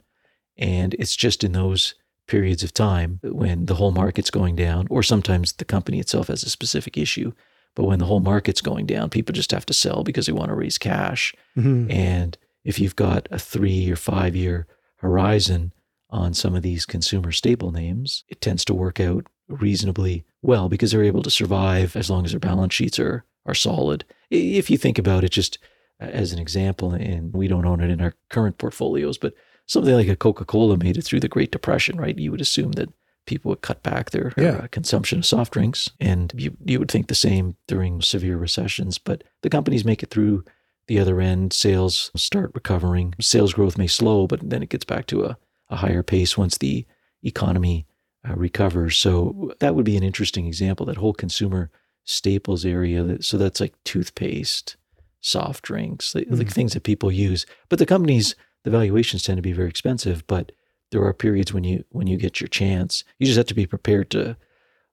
And 0.56 0.94
it's 0.94 1.16
just 1.16 1.44
in 1.44 1.52
those 1.52 1.94
periods 2.26 2.62
of 2.62 2.72
time 2.72 3.20
when 3.22 3.66
the 3.66 3.74
whole 3.74 3.90
market's 3.90 4.30
going 4.30 4.56
down, 4.56 4.86
or 4.90 5.02
sometimes 5.02 5.52
the 5.54 5.64
company 5.64 5.98
itself 5.98 6.28
has 6.28 6.42
a 6.42 6.50
specific 6.50 6.96
issue. 6.96 7.32
But 7.74 7.84
when 7.84 7.98
the 7.98 8.04
whole 8.04 8.20
market's 8.20 8.60
going 8.60 8.86
down, 8.86 9.10
people 9.10 9.32
just 9.32 9.50
have 9.50 9.66
to 9.66 9.74
sell 9.74 10.04
because 10.04 10.26
they 10.26 10.32
want 10.32 10.50
to 10.50 10.54
raise 10.54 10.78
cash. 10.78 11.34
Mm-hmm. 11.56 11.90
And 11.90 12.38
if 12.64 12.78
you've 12.78 12.96
got 12.96 13.28
a 13.30 13.38
three 13.38 13.90
or 13.90 13.96
five 13.96 14.36
year 14.36 14.66
horizon 14.96 15.72
on 16.10 16.34
some 16.34 16.54
of 16.54 16.62
these 16.62 16.84
consumer 16.84 17.32
staple 17.32 17.72
names, 17.72 18.24
it 18.28 18.40
tends 18.40 18.64
to 18.66 18.74
work 18.74 19.00
out 19.00 19.26
reasonably 19.48 20.24
well 20.42 20.68
because 20.68 20.92
they're 20.92 21.02
able 21.02 21.22
to 21.22 21.30
survive 21.30 21.96
as 21.96 22.10
long 22.10 22.24
as 22.24 22.32
their 22.32 22.40
balance 22.40 22.74
sheets 22.74 22.98
are 22.98 23.24
are 23.44 23.54
solid. 23.54 24.04
If 24.30 24.70
you 24.70 24.78
think 24.78 24.98
about 24.98 25.24
it, 25.24 25.30
just 25.30 25.58
as 25.98 26.32
an 26.32 26.38
example, 26.38 26.92
and 26.92 27.32
we 27.32 27.48
don't 27.48 27.66
own 27.66 27.80
it 27.80 27.90
in 27.90 28.00
our 28.00 28.14
current 28.28 28.58
portfolios, 28.58 29.18
but 29.18 29.34
something 29.66 29.94
like 29.94 30.08
a 30.08 30.16
Coca 30.16 30.44
Cola 30.44 30.76
made 30.76 30.96
it 30.96 31.02
through 31.02 31.20
the 31.20 31.28
Great 31.28 31.50
Depression, 31.50 31.98
right? 31.98 32.18
You 32.18 32.30
would 32.30 32.40
assume 32.40 32.72
that 32.72 32.92
people 33.26 33.50
would 33.50 33.62
cut 33.62 33.82
back 33.82 34.10
their 34.10 34.32
yeah. 34.36 34.50
uh, 34.50 34.66
consumption 34.68 35.20
of 35.20 35.26
soft 35.26 35.52
drinks, 35.52 35.90
and 36.00 36.32
you 36.36 36.56
you 36.64 36.78
would 36.78 36.90
think 36.90 37.08
the 37.08 37.14
same 37.14 37.56
during 37.66 38.02
severe 38.02 38.36
recessions. 38.36 38.98
But 38.98 39.24
the 39.42 39.50
companies 39.50 39.84
make 39.84 40.02
it 40.02 40.10
through 40.10 40.44
the 40.86 40.98
other 40.98 41.20
end. 41.20 41.52
Sales 41.52 42.10
start 42.16 42.50
recovering. 42.54 43.14
Sales 43.20 43.54
growth 43.54 43.78
may 43.78 43.86
slow, 43.86 44.26
but 44.26 44.40
then 44.48 44.62
it 44.62 44.68
gets 44.68 44.84
back 44.84 45.06
to 45.06 45.24
a, 45.24 45.36
a 45.68 45.76
higher 45.76 46.02
pace 46.02 46.36
once 46.36 46.58
the 46.58 46.84
economy 47.22 47.86
uh, 48.28 48.34
recovers. 48.34 48.98
So 48.98 49.52
that 49.60 49.74
would 49.74 49.84
be 49.84 49.96
an 49.96 50.02
interesting 50.02 50.46
example. 50.46 50.86
That 50.86 50.96
whole 50.96 51.14
consumer 51.14 51.70
staples 52.04 52.64
area. 52.64 53.22
So 53.22 53.38
that's 53.38 53.60
like 53.60 53.74
toothpaste, 53.84 54.76
soft 55.20 55.64
drinks, 55.64 56.12
mm-hmm. 56.12 56.34
like 56.34 56.50
things 56.50 56.72
that 56.74 56.82
people 56.82 57.12
use. 57.12 57.46
But 57.68 57.78
the 57.78 57.86
companies, 57.86 58.34
the 58.64 58.70
valuations 58.70 59.22
tend 59.22 59.38
to 59.38 59.42
be 59.42 59.52
very 59.52 59.68
expensive. 59.68 60.26
But 60.26 60.52
there 60.90 61.04
are 61.04 61.12
periods 61.12 61.52
when 61.52 61.64
you 61.64 61.84
when 61.90 62.06
you 62.06 62.16
get 62.16 62.40
your 62.40 62.48
chance. 62.48 63.04
You 63.18 63.26
just 63.26 63.38
have 63.38 63.46
to 63.46 63.54
be 63.54 63.66
prepared 63.66 64.10
to 64.10 64.36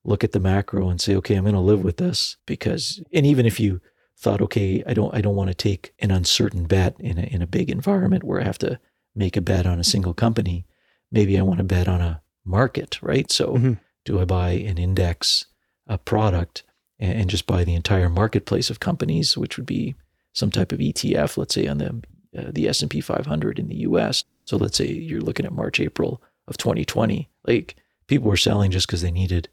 look 0.03 0.23
at 0.23 0.31
the 0.31 0.39
macro 0.39 0.89
and 0.89 0.99
say, 0.99 1.15
okay, 1.17 1.35
I'm 1.35 1.43
going 1.43 1.53
to 1.55 1.61
live 1.61 1.83
with 1.83 1.97
this 1.97 2.37
because. 2.45 3.01
And 3.13 3.25
even 3.25 3.45
if 3.45 3.59
you 3.59 3.81
thought, 4.17 4.41
okay, 4.41 4.83
I 4.85 4.93
don't 4.93 5.13
I 5.13 5.21
don't 5.21 5.35
want 5.35 5.49
to 5.49 5.55
take 5.55 5.93
an 5.99 6.11
uncertain 6.11 6.65
bet 6.65 6.95
in 6.99 7.17
a 7.17 7.23
in 7.23 7.41
a 7.41 7.47
big 7.47 7.69
environment 7.69 8.23
where 8.23 8.41
I 8.41 8.45
have 8.45 8.57
to 8.59 8.79
make 9.15 9.37
a 9.37 9.41
bet 9.41 9.65
on 9.65 9.79
a 9.79 9.83
single 9.83 10.13
company. 10.13 10.65
Maybe 11.11 11.37
I 11.37 11.41
want 11.41 11.57
to 11.57 11.63
bet 11.63 11.87
on 11.87 12.01
a 12.01 12.21
market, 12.45 12.99
right? 13.01 13.31
So 13.31 13.53
mm-hmm. 13.53 13.73
do 14.05 14.19
I 14.19 14.25
buy 14.25 14.51
an 14.51 14.77
index, 14.77 15.45
a 15.87 15.97
product, 15.97 16.63
and, 16.99 17.21
and, 17.21 17.29
just 17.29 17.47
buy 17.47 17.63
the 17.63 17.75
entire 17.75 18.09
marketplace 18.09 18.69
of 18.69 18.79
companies, 18.79 19.37
which 19.37 19.57
would 19.57 19.65
be 19.65 19.95
some 20.33 20.51
type 20.51 20.71
of 20.71 20.79
ETF, 20.79 21.37
let's 21.37 21.55
say 21.55 21.67
on 21.67 21.79
the 21.79 22.01
uh, 22.37 22.51
the 22.51 22.67
S 22.67 22.81
and 22.81 22.91
P 22.91 23.01
500 23.01 23.59
in 23.59 23.67
the 23.67 23.77
U.S. 23.77 24.23
So 24.45 24.57
let's 24.57 24.77
say 24.77 24.87
you're 24.87 25.21
looking 25.21 25.45
at 25.45 25.53
March, 25.53 25.79
April 25.79 26.21
of 26.47 26.57
2020. 26.57 27.29
Like 27.45 27.75
people 28.07 28.29
were 28.29 28.37
selling 28.37 28.71
just 28.71 28.87
because 28.87 29.01
they 29.01 29.11
needed 29.11 29.49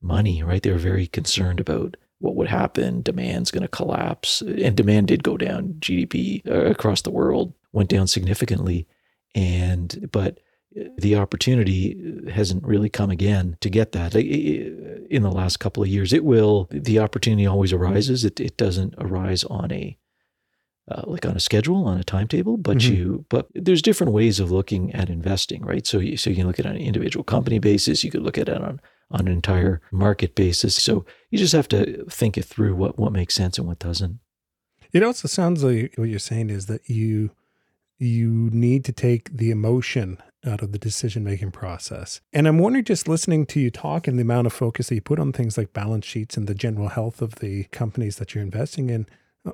money, 0.00 0.42
right? 0.42 0.62
They 0.62 0.70
were 0.70 0.78
very 0.78 1.06
concerned 1.06 1.60
about 1.60 1.96
what 2.18 2.36
would 2.36 2.48
happen. 2.48 3.02
Demand's 3.02 3.50
going 3.50 3.62
to 3.62 3.68
collapse, 3.68 4.40
and 4.40 4.76
demand 4.76 5.08
did 5.08 5.22
go 5.22 5.36
down. 5.36 5.74
GDP 5.78 6.46
uh, 6.48 6.66
across 6.66 7.02
the 7.02 7.10
world 7.10 7.52
went 7.72 7.90
down 7.90 8.06
significantly, 8.06 8.86
and 9.34 10.08
but 10.12 10.38
the 10.98 11.16
opportunity 11.16 12.22
hasn't 12.30 12.64
really 12.64 12.88
come 12.88 13.10
again 13.10 13.56
to 13.60 13.70
get 13.70 13.92
that 13.92 14.14
in 14.14 15.22
the 15.22 15.30
last 15.30 15.58
couple 15.58 15.82
of 15.82 15.88
years. 15.88 16.12
It 16.12 16.24
will. 16.24 16.68
The 16.70 16.98
opportunity 16.98 17.46
always 17.46 17.72
arises. 17.72 18.24
It 18.24 18.40
it 18.40 18.56
doesn't 18.56 18.94
arise 18.98 19.44
on 19.44 19.72
a 19.72 19.98
uh, 20.90 21.02
like 21.06 21.26
on 21.26 21.36
a 21.36 21.40
schedule, 21.40 21.84
on 21.84 21.98
a 21.98 22.04
timetable, 22.04 22.56
but 22.56 22.78
mm-hmm. 22.78 22.94
you, 22.94 23.24
but 23.28 23.48
there's 23.54 23.82
different 23.82 24.12
ways 24.12 24.38
of 24.38 24.52
looking 24.52 24.92
at 24.94 25.10
investing, 25.10 25.64
right? 25.64 25.86
So 25.86 25.98
you, 25.98 26.16
so 26.16 26.30
you 26.30 26.36
can 26.36 26.46
look 26.46 26.58
at 26.58 26.66
it 26.66 26.68
on 26.68 26.76
an 26.76 26.82
individual 26.82 27.24
company 27.24 27.58
basis. 27.58 28.04
You 28.04 28.10
could 28.10 28.22
look 28.22 28.38
at 28.38 28.48
it 28.48 28.62
on, 28.62 28.80
on 29.10 29.20
an 29.20 29.32
entire 29.32 29.80
market 29.90 30.34
basis. 30.34 30.76
So 30.76 31.04
you 31.30 31.38
just 31.38 31.52
have 31.52 31.68
to 31.68 32.04
think 32.08 32.38
it 32.38 32.44
through 32.44 32.76
what, 32.76 32.98
what 32.98 33.12
makes 33.12 33.34
sense 33.34 33.58
and 33.58 33.66
what 33.66 33.80
doesn't. 33.80 34.20
It 34.92 35.02
also 35.02 35.26
sounds 35.26 35.64
like 35.64 35.94
what 35.96 36.08
you're 36.08 36.18
saying 36.20 36.50
is 36.50 36.66
that 36.66 36.88
you, 36.88 37.30
you 37.98 38.50
need 38.52 38.84
to 38.84 38.92
take 38.92 39.36
the 39.36 39.50
emotion 39.50 40.22
out 40.46 40.62
of 40.62 40.70
the 40.70 40.78
decision 40.78 41.24
making 41.24 41.50
process. 41.50 42.20
And 42.32 42.46
I'm 42.46 42.58
wondering, 42.58 42.84
just 42.84 43.08
listening 43.08 43.46
to 43.46 43.58
you 43.58 43.70
talk 43.70 44.06
and 44.06 44.16
the 44.16 44.22
amount 44.22 44.46
of 44.46 44.52
focus 44.52 44.88
that 44.88 44.94
you 44.94 45.00
put 45.00 45.18
on 45.18 45.32
things 45.32 45.58
like 45.58 45.72
balance 45.72 46.06
sheets 46.06 46.36
and 46.36 46.46
the 46.46 46.54
general 46.54 46.88
health 46.88 47.20
of 47.20 47.36
the 47.36 47.64
companies 47.64 48.16
that 48.16 48.34
you're 48.34 48.44
investing 48.44 48.88
in, 48.88 49.06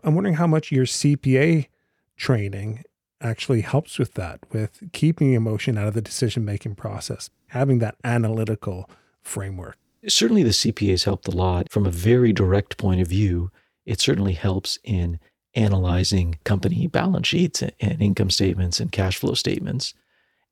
I'm 0.03 0.15
wondering 0.15 0.37
how 0.37 0.47
much 0.47 0.73
your 0.73 0.85
CPA 0.85 1.69
training 2.17 2.85
actually 3.21 3.61
helps 3.61 3.99
with 3.99 4.15
that, 4.15 4.41
with 4.51 4.83
keeping 4.93 5.33
emotion 5.33 5.79
out 5.79 5.89
of 5.89 5.95
the 5.95 6.03
decision 6.03 6.45
making 6.45 6.75
process, 6.75 7.31
having 7.49 7.79
that 7.79 7.97
analytical 8.05 8.91
framework. 9.23 9.77
Certainly, 10.09 10.43
the 10.43 10.51
CPAs 10.51 11.05
helped 11.05 11.29
a 11.29 11.33
lot. 11.33 11.71
From 11.71 11.87
a 11.87 11.91
very 11.91 12.33
direct 12.33 12.77
point 12.77 13.01
of 13.01 13.09
view, 13.09 13.51
it 13.87 14.01
certainly 14.01 14.33
helps 14.33 14.79
in 14.83 15.21
analyzing 15.55 16.39
company 16.45 16.87
balance 16.87 17.29
sheets 17.29 17.63
and 17.63 18.03
income 18.03 18.31
statements 18.31 18.81
and 18.81 18.91
cash 18.91 19.19
flow 19.19 19.35
statements. 19.35 19.95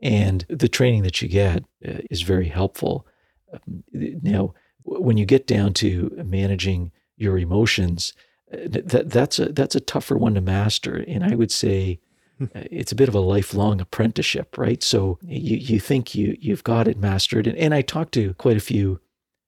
And 0.02 0.44
the 0.48 0.68
training 0.68 1.02
that 1.02 1.20
you 1.20 1.28
get 1.28 1.64
uh, 1.86 2.02
is 2.10 2.22
very 2.22 2.48
helpful. 2.48 3.06
Um, 3.52 3.82
now, 3.94 4.54
when 4.84 5.16
you 5.16 5.26
get 5.26 5.46
down 5.46 5.74
to 5.74 6.10
managing 6.24 6.92
your 7.16 7.38
emotions, 7.38 8.12
that 8.50 9.10
that's 9.10 9.38
a 9.38 9.46
that's 9.52 9.74
a 9.74 9.80
tougher 9.80 10.16
one 10.16 10.34
to 10.34 10.40
master 10.40 11.04
and 11.08 11.24
i 11.24 11.34
would 11.34 11.52
say 11.52 12.00
uh, 12.40 12.46
it's 12.54 12.92
a 12.92 12.96
bit 12.96 13.08
of 13.08 13.14
a 13.14 13.20
lifelong 13.20 13.80
apprenticeship 13.80 14.56
right? 14.58 14.82
So 14.82 15.18
you 15.22 15.56
you 15.56 15.80
think 15.80 16.14
you 16.14 16.36
you've 16.40 16.64
got 16.64 16.88
it 16.88 16.98
mastered 16.98 17.46
and, 17.46 17.56
and 17.56 17.74
i 17.74 17.82
talked 17.82 18.12
to 18.12 18.34
quite 18.34 18.56
a 18.56 18.60
few 18.60 19.00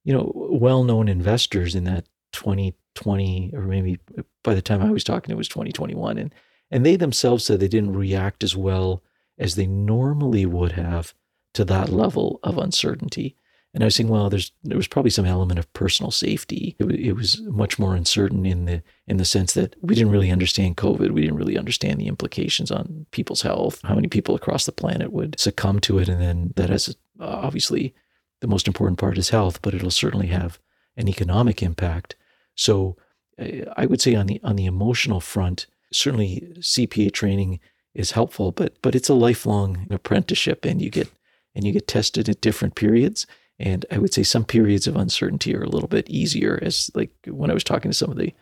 you 0.04 0.12
know 0.12 0.32
well-known 0.35 1.09
investors 1.09 1.75
in 1.75 1.85
that 1.85 2.06
2020 2.32 3.50
or 3.54 3.62
maybe 3.62 3.99
by 4.42 4.54
the 4.54 4.62
time 4.62 4.82
i 4.82 4.90
was 4.90 5.04
talking 5.04 5.32
it 5.32 5.38
was 5.38 5.49
2021 5.49 6.18
and 6.18 6.35
and 6.71 6.87
they 6.87 6.97
themselves 6.97 7.44
said 7.44 7.61
they 7.61 7.68
didn't 7.68 7.94
react 7.94 8.42
as 8.42 8.56
well 8.56 9.02
as 9.38 9.54
they 9.54 9.66
normally 9.66 10.47
would 10.47 10.73
have 10.73 11.14
to 11.54 11.64
that 11.64 11.90
level 11.90 12.40
of 12.42 12.56
uncertainty 12.56 13.37
and 13.75 13.83
I 13.83 13.87
was 13.87 13.95
saying, 13.95 14.11
well, 14.11 14.29
there's 14.29 14.52
there 14.62 14.76
was 14.76 14.87
probably 14.87 15.11
some 15.11 15.25
element 15.25 15.59
of 15.59 15.73
personal 15.73 16.11
safety. 16.11 16.76
It, 16.79 16.91
it, 16.91 17.12
was 17.12 17.41
much 17.41 17.79
more 17.79 17.95
uncertain 17.95 18.45
in 18.45 18.67
the 18.67 18.83
in 19.07 19.17
the 19.17 19.25
sense 19.25 19.55
that 19.55 19.76
we 19.81 19.95
didn't 19.95 20.12
really 20.12 20.31
understand 20.31 20.76
COVID. 20.76 21.11
We 21.11 21.23
didn't 21.23 21.38
really 21.38 21.57
understand 21.57 21.99
the 21.99 22.07
implications 22.07 22.71
on 22.71 23.07
people's 23.12 23.43
health, 23.43 23.81
how 23.83 23.95
many 23.95 24.09
people 24.09 24.35
across 24.35 24.67
the 24.67 24.73
planet 24.73 25.12
would 25.12 25.41
succumb 25.41 25.81
to 25.81 25.99
it, 25.99 26.09
and 26.09 26.21
then 26.21 26.52
that 26.57 26.69
has 26.69 26.95
obviously 27.19 27.95
the 28.41 28.47
most 28.47 28.67
important 28.67 28.99
part 28.99 29.17
is 29.17 29.31
health, 29.31 29.62
but 29.62 29.73
it'll 29.73 29.91
certainly 29.91 30.26
have 30.26 30.59
an 30.97 31.09
economic 31.09 31.62
impact. 31.62 32.14
So 32.55 32.97
uh, 33.41 33.73
I 33.76 33.87
would 33.87 34.02
say 34.02 34.14
on 34.14 34.26
the 34.26 34.38
on 34.45 34.57
the 34.57 34.67
emotional 34.67 35.21
front, 35.21 35.67
certainly 35.91 36.52
CPA 36.59 37.12
training 37.12 37.59
is 37.95 38.11
helpful, 38.11 38.52
but 38.52 38.76
but 38.83 38.95
it's 38.95 39.09
a 39.09 39.14
lifelong 39.14 39.87
apprenticeship, 39.91 40.67
and 40.67 40.83
you 40.83 40.91
get 40.91 41.11
and 41.55 41.67
you 41.67 41.73
get 41.73 41.88
tested 41.88 42.29
at 42.29 42.43
different 42.43 42.75
periods 42.75 43.26
and 43.62 43.87
I 43.92 43.99
would 43.99 44.12
say 44.12 44.25
some 44.25 44.45
periods 44.45 44.88
of 44.88 44.97
uncertainty 44.97 45.54
are 45.54 45.62
a 45.62 45.69
little 45.69 45.88
bit 45.88 46.11
easier 46.11 46.59
as 46.61 46.90
like 46.95 47.12
when 47.26 47.49
I 47.49 47.54
was 47.54 47.64
talking 47.64 47.92
to 47.92 47.97
some 47.97 48.11
of 48.11 48.19
the 48.19 48.35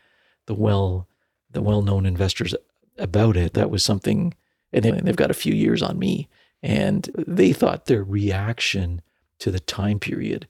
the 0.47 0.55
well 0.55 1.07
the 1.53 1.61
well-known 1.61 2.07
investors 2.07 2.55
about 2.97 3.37
it, 3.37 3.55
that 3.55 3.71
was 3.71 3.85
something 3.85 4.35
and 4.73 4.85
they've 4.85 5.17
got 5.17 5.31
a 5.31 5.35
few 5.35 5.53
years 5.53 5.83
on 5.83 5.99
me 5.99 6.29
and 6.63 7.11
they 7.27 7.53
thought 7.53 7.87
their 7.87 8.05
reaction 8.05 9.03
to 9.41 9.51
the 9.51 9.61
time 9.61 9.99
period 9.99 10.47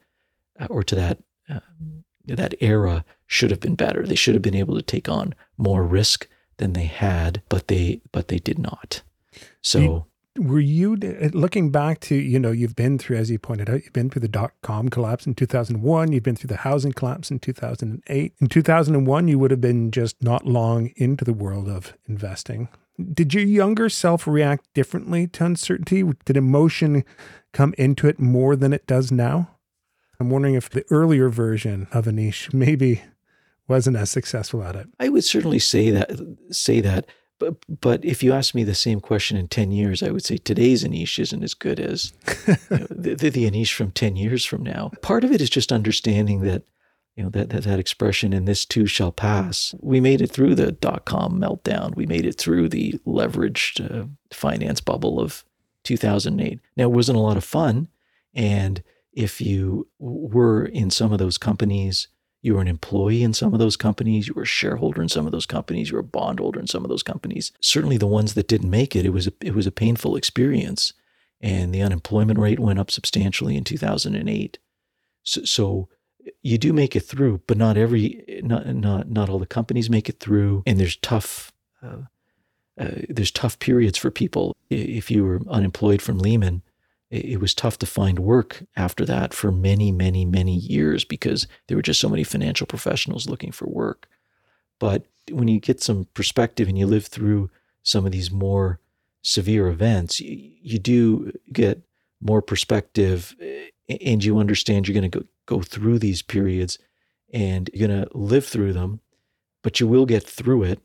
uh, 0.59 0.67
or 0.71 0.83
to 0.85 0.95
that 0.95 1.19
uh, 1.49 1.61
that 2.27 2.55
era 2.61 3.05
should 3.27 3.51
have 3.51 3.61
been 3.61 3.75
better. 3.75 4.07
They 4.07 4.15
should 4.15 4.35
have 4.35 4.43
been 4.43 4.55
able 4.55 4.77
to 4.77 4.83
take 4.83 5.09
on 5.09 5.35
more 5.57 5.85
risk 5.85 6.29
than 6.59 6.75
they 6.75 6.85
had, 6.85 7.43
but 7.49 7.67
they 7.69 8.03
but 8.13 8.29
they 8.29 8.39
did 8.39 8.59
not. 8.59 9.03
So 9.63 10.07
were 10.39 10.61
you 10.61 10.97
uh, 11.03 11.29
looking 11.33 11.71
back 11.71 12.01
to 12.01 12.15
you 12.15 12.39
know 12.39 12.53
you've 12.53 12.77
been 12.77 12.99
through 12.99 13.17
as 13.17 13.31
you 13.31 13.39
pointed 13.39 13.69
out 13.69 13.83
you've 13.83 13.93
been 13.93 14.09
through 14.09 14.21
the 14.21 14.29
dot 14.29 14.53
com 14.63 14.89
collapse 14.89 15.27
in 15.27 15.35
2001 15.35 16.13
you've 16.13 16.23
been 16.23 16.37
through 16.37 16.49
the 16.49 16.59
housing 16.59 16.93
collapse 16.93 17.31
in 17.31 17.39
2008 17.39 18.35
in 18.41 18.47
2001 18.47 19.29
you 19.29 19.39
would 19.39 19.51
have 19.51 19.61
been 19.61 19.91
just 19.91 20.23
not 20.23 20.47
long 20.47 20.93
into 20.97 21.25
the 21.25 21.33
world 21.33 21.69
of 21.69 21.95
investing. 22.09 22.69
Did 23.13 23.33
your 23.33 23.45
younger 23.45 23.89
self 23.89 24.27
react 24.27 24.67
differently 24.75 25.27
to 25.29 25.45
uncertainty? 25.45 26.05
Did 26.25 26.37
emotion 26.37 27.05
come 27.53 27.75
into 27.79 28.07
it 28.07 28.21
more 28.21 28.57
than 28.57 28.73
it 28.73 28.87
does 28.87 29.11
now? 29.11 29.57
I'm 30.19 30.29
wondering 30.29 30.55
if 30.55 30.69
the 30.69 30.85
earlier 30.91 31.31
version 31.31 31.89
of 31.93 32.05
anish 32.05 32.53
maybe 32.53 33.03
wasn't 33.67 33.97
as 33.97 34.11
successful 34.11 34.63
at 34.63 34.77
it. 34.77 34.89
I 34.99 35.09
would 35.09 35.25
certainly 35.25 35.59
say 35.59 35.91
that 35.91 36.11
say 36.51 36.81
that 36.81 37.07
but, 37.41 37.81
but 37.81 38.05
if 38.05 38.23
you 38.23 38.33
ask 38.33 38.55
me 38.55 38.63
the 38.63 38.75
same 38.75 39.01
question 39.01 39.37
in 39.37 39.49
10 39.49 39.73
years, 39.73 40.03
I 40.03 40.11
would 40.11 40.25
say 40.25 40.37
today's 40.37 40.85
Anish 40.85 41.19
isn't 41.19 41.43
as 41.43 41.55
good 41.55 41.81
as 41.81 42.13
you 42.47 42.55
know, 42.71 42.87
the, 42.91 43.15
the, 43.17 43.31
the 43.31 43.51
Anish 43.51 43.73
from 43.73 43.91
10 43.91 44.15
years 44.15 44.45
from 44.45 44.63
now. 44.63 44.93
Part 45.03 45.25
of 45.25 45.33
it 45.33 45.41
is 45.41 45.51
just 45.51 45.73
understanding 45.73 46.43
that, 46.43 46.63
you 47.17 47.25
know, 47.25 47.31
that, 47.31 47.51
that, 47.51 47.65
that 47.65 47.81
expression, 47.81 48.33
and 48.33 48.47
this 48.47 48.65
too 48.65 48.87
shall 48.87 49.11
pass. 49.11 49.75
We 49.81 50.01
made 50.01 50.21
it 50.21 50.31
through 50.31 50.55
the 50.55 50.71
dot 50.71 51.07
com 51.07 51.41
meltdown. 51.41 51.97
We 51.97 52.07
made 52.07 52.27
it 52.27 52.39
through 52.39 52.69
the 52.69 52.93
leveraged 53.07 54.03
uh, 54.03 54.07
finance 54.33 54.81
bubble 54.81 55.19
of 55.19 55.45
2008. 55.85 56.61
Now, 56.77 56.85
it 56.85 56.93
wasn't 56.93 57.19
a 57.19 57.23
lot 57.23 57.37
of 57.37 57.45
fun. 57.45 57.89
And 58.35 58.83
if 59.13 59.41
you 59.41 59.89
were 59.99 60.65
in 60.67 60.91
some 60.91 61.13
of 61.13 61.19
those 61.19 61.39
companies, 61.39 62.09
you 62.43 62.55
were 62.55 62.61
an 62.61 62.69
employee 62.69 63.23
in 63.23 63.35
some 63.35 63.53
of 63.53 63.59
those 63.59 63.77
companies, 63.77 64.29
you 64.29 64.35
were 64.35 64.43
a 64.43 64.47
shareholder 64.47 65.03
in 65.03 65.09
some 65.09 65.27
of 65.27 65.33
those 65.33 65.47
companies, 65.47 65.91
you 65.91 65.97
were 65.97 66.01
a 66.01 66.05
bondholder 66.05 66.59
in 66.59 66.67
some 66.67 66.85
of 66.85 66.89
those 66.89 67.03
companies. 67.03 67.53
Certainly 67.61 67.99
the 67.99 68.07
ones 68.07 68.35
that 68.35 68.49
didn't 68.49 68.71
make 68.71 68.97
it, 68.97 69.05
it 69.05 69.11
was 69.11 69.27
a, 69.27 69.33
it 69.43 69.55
was 69.55 69.67
a 69.67 69.73
painful 69.73 70.17
experience. 70.17 70.93
And 71.41 71.75
the 71.75 71.83
unemployment 71.83 72.39
rate 72.39 72.59
went 72.61 72.79
up 72.79 72.91
substantially 72.91 73.57
in 73.57 73.65
2008. 73.65 74.59
So, 75.23 75.45
so 75.45 75.89
you 76.43 76.59
do 76.59 76.73
make 76.73 76.97
it 76.97 77.01
through, 77.01 77.43
but 77.47 77.57
not 77.57 77.77
every, 77.77 78.25
not, 78.43 78.67
not, 78.67 79.11
not 79.11 79.29
all 79.29 79.39
the 79.39 79.47
companies 79.47 79.89
make 79.89 80.09
it 80.09 80.21
through. 80.21 80.63
And 80.67 80.79
there's 80.79 80.97
tough, 80.97 81.53
uh, 81.83 82.03
uh, 82.79 82.91
there's 83.09 83.31
tough 83.31 83.59
periods 83.59 83.99
for 83.99 84.11
people. 84.11 84.55
If 84.69 85.11
you 85.11 85.25
were 85.25 85.41
unemployed 85.49 86.03
from 86.03 86.19
Lehman, 86.19 86.63
it 87.11 87.41
was 87.41 87.55
tough 87.55 87.77
to 87.79 87.87
find 87.87 88.21
work 88.21 88.63
after 88.77 89.05
that 89.05 89.35
for 89.35 89.51
many, 89.51 89.91
many, 89.91 90.25
many 90.25 90.55
years 90.55 91.05
because 91.05 91.49
there 91.67 91.77
were 91.77 91.83
just 91.83 92.01
so 92.01 92.09
many 92.09 92.23
financial 92.23 92.67
professionals 92.67 93.29
looking 93.29 93.51
for 93.51 93.67
work. 93.67 94.07
But 94.79 95.07
when 95.31 95.49
you 95.49 95.59
get 95.59 95.83
some 95.83 96.07
perspective 96.15 96.69
and 96.69 96.79
you 96.79 96.87
live 96.87 97.07
through 97.07 97.51
some 97.83 98.07
of 98.07 98.13
these 98.13 98.31
more 98.31 98.79
severe 99.23 99.67
events, 99.67 100.21
you, 100.21 100.53
you 100.63 100.79
do 100.79 101.33
get 101.53 101.83
more 102.21 102.41
perspective 102.41 103.35
and 103.89 104.23
you 104.23 104.39
understand 104.39 104.87
you're 104.87 104.99
going 104.99 105.11
to 105.11 105.19
go, 105.21 105.27
go 105.47 105.63
through 105.63 105.99
these 105.99 106.23
periods 106.23 106.79
and 107.33 107.71
you're 107.75 107.89
going 107.89 108.03
to 108.03 108.09
live 108.17 108.47
through 108.47 108.73
them, 108.73 109.01
but 109.63 109.81
you 109.81 109.89
will 109.89 110.07
get 110.07 110.23
through 110.23 110.63
it. 110.63 110.81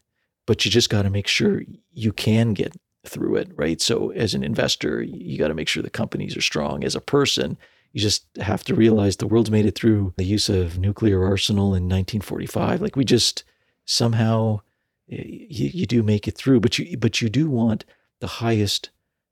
But 0.48 0.63
you 0.63 0.70
just 0.70 0.91
got 0.91 1.03
to 1.03 1.10
make 1.10 1.27
sure 1.27 1.63
you 1.91 2.13
can 2.13 2.53
get 2.53 2.75
through 3.07 3.35
it, 3.35 3.51
right? 3.55 3.81
So 3.81 4.12
as 4.12 4.33
an 4.33 4.43
investor, 4.43 5.01
you 5.01 5.38
got 5.38 5.50
to 5.50 5.53
make 5.53 5.67
sure 5.67 5.83
the 5.83 5.89
companies 5.89 6.35
are 6.35 6.41
strong. 6.41 6.83
As 6.83 6.95
a 6.95 7.01
person, 7.01 7.57
you 7.93 8.01
just 8.01 8.25
have 8.41 8.63
to 8.65 8.75
realize 8.75 9.15
the 9.15 9.27
world's 9.27 9.50
made 9.50 9.65
it 9.65 9.75
through 9.75 10.13
the 10.17 10.25
use 10.25 10.50
of 10.50 10.77
nuclear 10.77 11.24
arsenal 11.24 11.67
in 11.67 11.83
1945. 11.83 12.81
Like 12.81 12.95
we 12.97 13.05
just 13.05 13.45
somehow 13.85 14.59
eh, 15.09 15.24
you, 15.25 15.69
you 15.74 15.85
do 15.85 16.03
make 16.03 16.27
it 16.27 16.35
through, 16.35 16.59
but 16.59 16.77
you 16.77 16.97
but 16.97 17.21
you 17.21 17.29
do 17.29 17.50
want 17.50 17.85
the 18.19 18.27
highest 18.27 18.89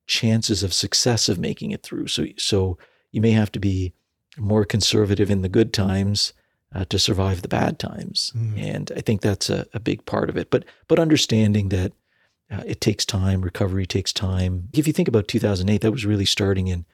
chances 0.08 0.64
of 0.64 0.74
success 0.74 1.28
of 1.28 1.40
making 1.40 1.72
it 1.72 1.84
through. 1.84 2.08
So 2.08 2.28
so 2.38 2.78
you 3.12 3.20
may 3.20 3.32
have 3.32 3.52
to 3.52 3.60
be 3.60 3.94
more 4.38 4.66
conservative 4.66 5.30
in 5.30 5.42
the 5.42 5.50
good 5.50 5.74
times 5.74 6.34
uh, 6.74 6.86
to 6.86 6.98
survive 6.98 7.42
the 7.42 7.48
bad 7.48 7.80
times, 7.80 8.32
mm. 8.36 8.58
and 8.58 8.92
I 8.96 9.02
think 9.02 9.22
that's 9.22 9.50
a, 9.50 9.68
a 9.74 9.80
big 9.80 10.06
part 10.06 10.30
of 10.30 10.38
it. 10.38 10.50
But 10.50 10.64
but 10.88 11.00
understanding 11.00 11.70
that 11.70 11.92
uh, 12.54 12.64
it 12.66 12.82
takes 12.82 13.06
time. 13.06 13.42
Recovery 13.42 13.86
takes 13.86 14.14
time. 14.14 14.70
If 14.74 14.88
you 14.88 14.94
think 14.94 15.08
about 15.08 15.28
2008, 15.28 15.82
that 15.82 15.92
was 15.92 16.06
really 16.06 16.26
starting 16.26 16.68
in 16.68 16.86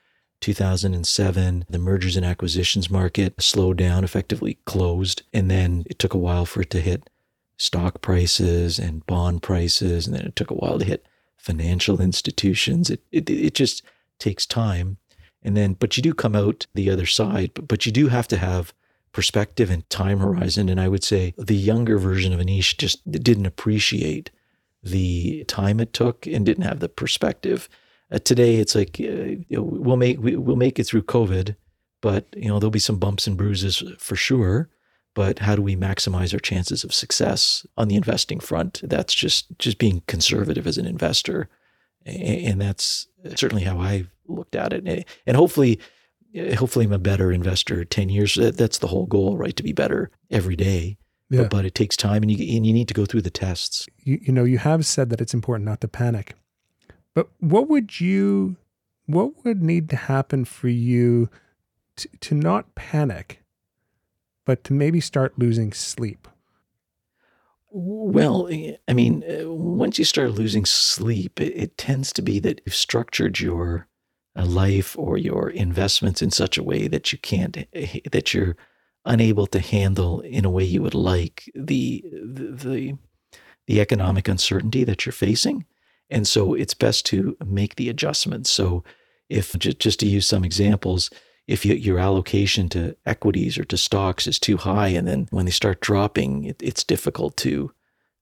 2007. 0.42 1.66
The 1.70 1.78
mergers 1.78 2.16
and 2.16 2.26
acquisitions 2.26 2.90
market 2.90 3.42
slowed 3.42 3.78
down, 3.78 4.04
effectively 4.04 4.58
closed. 4.66 5.24
And 5.34 5.52
then 5.52 5.84
it 5.88 6.00
took 6.00 6.14
a 6.14 6.20
while 6.20 6.46
for 6.46 6.62
it 6.62 6.70
to 6.72 6.82
hit 6.82 7.10
stock 7.58 8.02
prices 8.02 8.80
and 8.80 9.06
bond 9.06 9.44
prices. 9.44 10.08
And 10.08 10.16
then 10.16 10.26
it 10.26 10.36
took 10.36 10.50
a 10.50 10.56
while 10.56 10.80
to 10.80 10.86
hit 10.86 11.06
financial 11.38 12.02
institutions. 12.02 12.90
It, 12.90 13.02
it, 13.12 13.30
it 13.30 13.54
just 13.54 13.84
takes 14.18 14.46
time. 14.46 14.98
And 15.44 15.56
then, 15.56 15.74
but 15.74 15.96
you 15.98 16.04
do 16.04 16.14
come 16.14 16.36
out 16.36 16.68
the 16.74 16.90
other 16.90 17.06
side, 17.06 17.52
but, 17.54 17.68
but 17.68 17.86
you 17.86 17.92
do 17.92 18.08
have 18.08 18.28
to 18.30 18.38
have 18.38 18.74
perspective 19.12 19.70
and 19.70 19.90
time 19.90 20.20
horizon. 20.20 20.70
And 20.70 20.80
I 20.80 20.88
would 20.88 21.04
say 21.04 21.34
the 21.38 21.56
younger 21.56 21.98
version 21.98 22.34
of 22.34 22.40
Anish 22.40 22.78
just 22.78 23.10
didn't 23.10 23.46
appreciate 23.46 24.32
the 24.84 25.44
time 25.46 25.80
it 25.80 25.94
took 25.94 26.26
and 26.26 26.46
didn't 26.46 26.64
have 26.64 26.80
the 26.80 26.90
perspective. 26.90 27.70
Uh, 28.12 28.20
today, 28.20 28.56
it's 28.56 28.76
like 28.76 28.98
uh, 29.00 29.04
you 29.04 29.46
know, 29.52 29.64
we'll 29.64 29.98
make 29.98 30.20
we, 30.20 30.36
will 30.36 30.56
make 30.56 30.80
it 30.80 30.86
through 30.86 31.04
COVID, 31.04 31.56
but 32.02 32.28
you 32.36 32.48
know 32.48 32.60
there'll 32.60 32.72
be 32.72 32.80
some 32.80 32.98
bumps 32.98 33.28
and 33.28 33.38
bruises 33.38 33.84
for 34.00 34.16
sure. 34.16 34.70
But 35.16 35.40
how 35.40 35.56
do 35.56 35.62
we 35.62 35.76
maximize 35.76 36.34
our 36.34 36.40
chances 36.40 36.84
of 36.84 36.94
success 36.94 37.66
on 37.78 37.88
the 37.88 37.96
investing 37.96 38.40
front? 38.40 38.82
That's 38.84 39.14
just 39.14 39.58
just 39.60 39.78
being 39.78 40.02
conservative 40.08 40.66
as 40.66 40.78
an 40.78 40.86
investor, 40.86 41.50
and 42.06 42.62
that's 42.62 43.08
certainly 43.36 43.64
how 43.64 43.80
I 43.80 44.06
looked 44.28 44.56
at 44.56 44.72
it. 44.72 45.08
And 45.28 45.36
hopefully, 45.36 45.80
hopefully, 46.58 46.86
I'm 46.86 46.94
a 46.94 47.00
better 47.00 47.32
investor. 47.32 47.84
Ten 47.86 48.10
years. 48.10 48.36
That's 48.36 48.78
the 48.78 48.88
whole 48.88 49.08
goal, 49.08 49.38
right? 49.38 49.56
To 49.56 49.64
be 49.64 49.74
better 49.74 50.10
every 50.32 50.56
day. 50.56 50.98
Yeah. 51.30 51.44
But, 51.44 51.52
but, 51.52 51.66
it 51.66 51.76
takes 51.76 51.96
time 51.96 52.24
and 52.24 52.32
you, 52.32 52.56
and 52.56 52.66
you 52.66 52.74
need 52.74 52.88
to 52.88 52.94
go 52.94 53.06
through 53.06 53.22
the 53.22 53.30
tests. 53.30 53.88
You, 54.04 54.20
you 54.22 54.34
know, 54.34 54.46
you 54.46 54.58
have 54.58 54.86
said 54.86 55.10
that 55.12 55.22
it's 55.22 55.34
important 55.34 55.70
not 55.70 55.82
to 55.82 55.88
panic. 55.88 56.36
But 57.14 57.30
what 57.40 57.70
would 57.70 58.00
you, 58.00 58.58
what 59.06 59.44
would 59.44 59.62
need 59.62 59.90
to 59.90 59.96
happen 59.96 60.46
for 60.46 60.70
you 60.70 61.30
to, 61.98 62.10
to 62.22 62.36
not 62.36 62.74
panic, 62.76 63.44
but 64.46 64.64
to 64.66 64.74
maybe 64.74 65.00
start 65.00 65.38
losing 65.38 65.72
sleep? 65.72 66.28
Well, 67.72 68.50
I 68.88 68.94
mean, 68.94 69.24
uh, 69.24 69.52
once 69.52 70.00
you 70.00 70.06
start 70.06 70.32
losing 70.32 70.66
sleep, 70.66 71.40
it, 71.40 71.54
it 71.56 71.78
tends 71.78 72.12
to 72.14 72.24
be 72.24 72.40
that 72.40 72.62
you've 72.66 72.74
structured 72.74 73.40
your 73.40 73.88
uh, 74.36 74.46
life 74.46 74.98
or 74.98 75.18
your 75.18 75.50
investments 75.50 76.24
in 76.24 76.32
such 76.32 76.58
a 76.58 76.64
way 76.64 76.88
that 76.88 77.12
you 77.12 77.20
can't, 77.20 77.58
eh, 77.74 78.00
that 78.12 78.34
you're 78.34 78.56
unable 79.06 79.48
to 79.48 79.60
handle 79.60 80.22
in 80.22 80.46
a 80.46 80.50
way 80.50 80.64
you 80.64 80.82
would 80.82 80.96
like 80.96 81.52
the, 81.56 82.04
the 82.12 82.98
the 83.68 83.80
economic 83.80 84.28
uncertainty 84.28 84.84
that 84.84 85.06
you're 85.06 85.14
facing. 85.14 85.64
And 86.10 86.28
so 86.28 86.56
it's 86.56 86.74
best 86.74 87.06
to 87.08 87.38
make 87.46 87.76
the 87.76 87.88
adjustments. 87.88 88.50
So 88.50 88.84
if 89.30 89.56
just 89.60 90.00
to 90.00 90.08
use 90.08 90.28
some 90.28 90.44
examples 90.44 91.12
if 91.50 91.66
you, 91.66 91.74
your 91.74 91.98
allocation 91.98 92.70
to 92.70 92.96
equities 93.08 93.58
or 93.58 93.66
to 93.66 93.78
stocks 93.78 94.28
is 94.28 94.38
too 94.38 94.58
high 94.58 94.90
and 94.90 95.08
then 95.08 95.28
when 95.32 95.46
they 95.46 95.52
start 95.52 95.82
dropping 95.82 96.44
it, 96.44 96.62
it's 96.62 96.84
difficult 96.84 97.38
to 97.38 97.72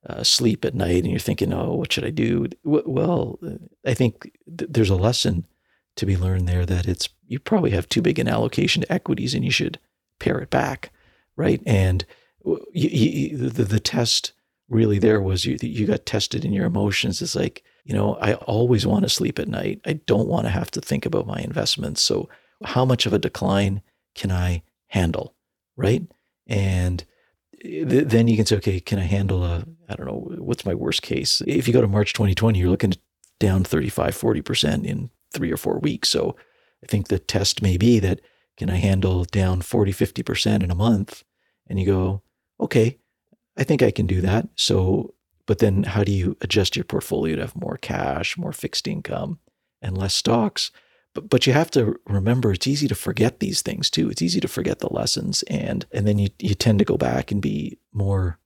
uh, 0.07 0.23
sleep 0.23 0.63
at 0.63 0.73
night 0.73 1.03
and 1.03 1.11
you're 1.11 1.19
thinking 1.19 1.53
oh 1.53 1.73
what 1.73 1.91
should 1.91 2.05
i 2.05 2.09
do? 2.09 2.47
Well 2.63 3.37
i 3.85 3.93
think 3.93 4.31
th- 4.57 4.71
there's 4.71 4.89
a 4.89 4.95
lesson 4.95 5.45
to 5.97 6.05
be 6.05 6.15
learned 6.15 6.47
there 6.47 6.65
that 6.65 6.87
it's 6.87 7.09
you 7.27 7.37
probably 7.39 7.71
have 7.71 7.89
too 7.89 8.01
big 8.01 8.17
an 8.17 8.29
allocation 8.29 8.81
to 8.81 8.93
equities 8.93 9.33
and 9.33 9.43
you 9.43 9.51
should 9.51 9.77
pare 10.19 10.39
it 10.39 10.49
back, 10.49 10.91
right? 11.35 11.61
And 11.65 12.05
you, 12.45 12.59
you, 12.73 13.37
the, 13.37 13.63
the 13.63 13.79
test 13.79 14.33
really 14.69 14.99
there 14.99 15.21
was 15.21 15.45
you 15.45 15.57
you 15.61 15.85
got 15.85 16.05
tested 16.05 16.43
in 16.43 16.53
your 16.53 16.65
emotions. 16.65 17.21
It's 17.21 17.35
like 17.35 17.63
you 17.85 17.93
know 17.93 18.15
I 18.15 18.35
always 18.35 18.85
want 18.85 19.03
to 19.03 19.09
sleep 19.09 19.39
at 19.39 19.47
night. 19.47 19.81
I 19.85 19.93
don't 19.93 20.27
want 20.27 20.45
to 20.45 20.51
have 20.51 20.71
to 20.71 20.81
think 20.81 21.05
about 21.05 21.27
my 21.27 21.39
investments. 21.39 22.01
So 22.01 22.29
how 22.63 22.85
much 22.85 23.05
of 23.05 23.13
a 23.13 23.19
decline 23.19 23.81
can 24.15 24.31
I 24.31 24.63
handle, 24.87 25.35
right? 25.75 26.03
And 26.47 27.03
eh, 27.63 27.85
th- 27.85 28.07
then 28.07 28.27
you 28.27 28.35
can 28.35 28.45
say, 28.45 28.57
okay, 28.57 28.79
can 28.79 28.99
I 28.99 29.03
handle 29.03 29.43
a 29.43 29.65
I 29.89 29.95
don't 29.95 30.07
know 30.07 30.35
what's 30.39 30.65
my 30.65 30.73
worst 30.73 31.01
case? 31.01 31.41
If 31.47 31.67
you 31.67 31.73
go 31.73 31.81
to 31.81 31.87
March 31.87 32.13
2020, 32.13 32.59
you're 32.59 32.69
looking 32.69 32.93
down 33.39 33.63
35, 33.63 34.15
40 34.15 34.41
percent 34.41 34.85
in 34.85 35.09
three 35.31 35.51
or 35.51 35.57
four 35.57 35.79
weeks. 35.79 36.09
So 36.09 36.35
I 36.83 36.87
think 36.87 37.07
the 37.07 37.19
test 37.19 37.61
may 37.61 37.77
be 37.77 37.99
that 37.99 38.21
can 38.57 38.69
I 38.69 38.75
handle 38.75 39.23
down 39.25 39.61
40, 39.61 39.93
50% 39.93 40.63
in 40.63 40.71
a 40.71 40.75
month? 40.75 41.23
And 41.67 41.79
you 41.79 41.85
go, 41.85 42.23
okay, 42.59 42.97
I 43.55 43.63
think 43.63 43.81
I 43.81 43.91
can 43.91 44.07
do 44.07 44.21
that. 44.21 44.47
So, 44.55 45.13
but 45.45 45.59
then 45.59 45.83
how 45.83 46.03
do 46.03 46.11
you 46.11 46.35
adjust 46.41 46.75
your 46.75 46.85
portfolio 46.85 47.35
to 47.35 47.41
have 47.43 47.55
more 47.55 47.77
cash, 47.77 48.37
more 48.37 48.53
fixed 48.53 48.87
income, 48.87 49.39
and 49.81 49.97
less 49.97 50.13
stocks? 50.13 50.71
But, 51.13 51.29
but 51.29 51.47
you 51.47 51.53
have 51.53 51.71
to 51.71 51.95
remember 52.07 52.51
it's 52.51 52.67
easy 52.67 52.87
to 52.87 52.95
forget 52.95 53.39
these 53.39 53.61
things 53.61 53.89
too. 53.89 54.09
It's 54.09 54.21
easy 54.21 54.39
to 54.39 54.47
forget 54.47 54.79
the 54.79 54.93
lessons. 54.93 55.43
And, 55.43 55.85
and 55.91 56.07
then 56.07 56.19
you, 56.19 56.29
you 56.39 56.55
tend 56.55 56.79
to 56.79 56.85
go 56.85 56.97
back 56.97 57.31
and 57.31 57.41
be 57.41 57.79
more 57.93 58.39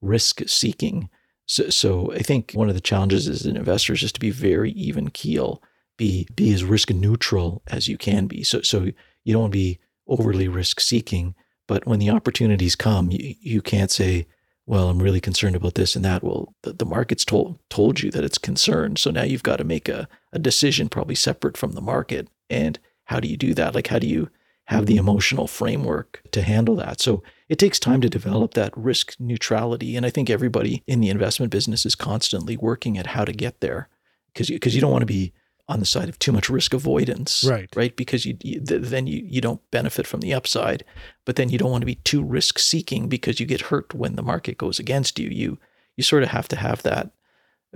risk 0.00 0.42
seeking. 0.46 1.08
So, 1.46 1.70
so 1.70 2.12
I 2.12 2.18
think 2.18 2.52
one 2.52 2.68
of 2.68 2.74
the 2.74 2.80
challenges 2.80 3.28
as 3.28 3.46
an 3.46 3.56
investor 3.56 3.94
is 3.94 4.00
just 4.00 4.14
to 4.14 4.20
be 4.20 4.30
very 4.30 4.72
even 4.72 5.10
keel, 5.10 5.62
be, 5.96 6.26
be 6.34 6.52
as 6.52 6.64
risk 6.64 6.90
neutral 6.90 7.62
as 7.68 7.88
you 7.88 7.96
can 7.96 8.26
be. 8.26 8.42
So, 8.42 8.60
so 8.62 8.88
you 9.28 9.34
don't 9.34 9.42
want 9.42 9.52
to 9.52 9.58
be 9.58 9.78
overly 10.06 10.48
risk 10.48 10.80
seeking. 10.80 11.34
But 11.66 11.86
when 11.86 11.98
the 11.98 12.08
opportunities 12.08 12.74
come, 12.74 13.10
you, 13.10 13.34
you 13.40 13.60
can't 13.60 13.90
say, 13.90 14.26
well, 14.64 14.88
I'm 14.88 15.02
really 15.02 15.20
concerned 15.20 15.54
about 15.54 15.74
this 15.74 15.94
and 15.94 16.04
that. 16.06 16.22
Well, 16.22 16.54
the, 16.62 16.72
the 16.72 16.86
market's 16.86 17.26
told 17.26 17.58
told 17.68 18.00
you 18.00 18.10
that 18.12 18.24
it's 18.24 18.38
concerned. 18.38 18.98
So 18.98 19.10
now 19.10 19.24
you've 19.24 19.42
got 19.42 19.56
to 19.56 19.64
make 19.64 19.86
a, 19.86 20.08
a 20.32 20.38
decision 20.38 20.88
probably 20.88 21.14
separate 21.14 21.58
from 21.58 21.72
the 21.72 21.82
market. 21.82 22.28
And 22.48 22.78
how 23.04 23.20
do 23.20 23.28
you 23.28 23.36
do 23.36 23.52
that? 23.52 23.74
Like 23.74 23.88
how 23.88 23.98
do 23.98 24.06
you 24.06 24.30
have 24.64 24.86
the 24.86 24.96
emotional 24.96 25.46
framework 25.46 26.22
to 26.32 26.40
handle 26.40 26.76
that? 26.76 27.00
So 27.02 27.22
it 27.50 27.58
takes 27.58 27.78
time 27.78 28.00
to 28.00 28.08
develop 28.08 28.54
that 28.54 28.76
risk 28.76 29.14
neutrality. 29.18 29.94
And 29.94 30.06
I 30.06 30.10
think 30.10 30.30
everybody 30.30 30.82
in 30.86 31.00
the 31.00 31.10
investment 31.10 31.52
business 31.52 31.84
is 31.84 31.94
constantly 31.94 32.56
working 32.56 32.96
at 32.96 33.08
how 33.08 33.26
to 33.26 33.32
get 33.32 33.60
there. 33.60 33.88
Because 34.32 34.48
you, 34.48 34.56
because 34.56 34.74
you 34.74 34.80
don't 34.80 34.92
want 34.92 35.02
to 35.02 35.06
be 35.06 35.34
on 35.68 35.80
the 35.80 35.86
side 35.86 36.08
of 36.08 36.18
too 36.18 36.32
much 36.32 36.48
risk 36.48 36.72
avoidance, 36.72 37.44
right? 37.44 37.68
Right, 37.76 37.94
because 37.94 38.24
you, 38.24 38.36
you 38.42 38.60
then 38.60 39.06
you 39.06 39.22
you 39.26 39.40
don't 39.40 39.60
benefit 39.70 40.06
from 40.06 40.20
the 40.20 40.34
upside, 40.34 40.84
but 41.24 41.36
then 41.36 41.50
you 41.50 41.58
don't 41.58 41.70
want 41.70 41.82
to 41.82 41.86
be 41.86 41.96
too 41.96 42.22
risk 42.22 42.58
seeking 42.58 43.08
because 43.08 43.38
you 43.38 43.46
get 43.46 43.62
hurt 43.62 43.94
when 43.94 44.16
the 44.16 44.22
market 44.22 44.56
goes 44.58 44.78
against 44.78 45.18
you. 45.18 45.28
You 45.28 45.58
you 45.96 46.02
sort 46.02 46.22
of 46.22 46.30
have 46.30 46.48
to 46.48 46.56
have 46.56 46.82
that 46.82 47.10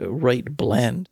uh, 0.01 0.11
right 0.11 0.57
blend. 0.57 1.09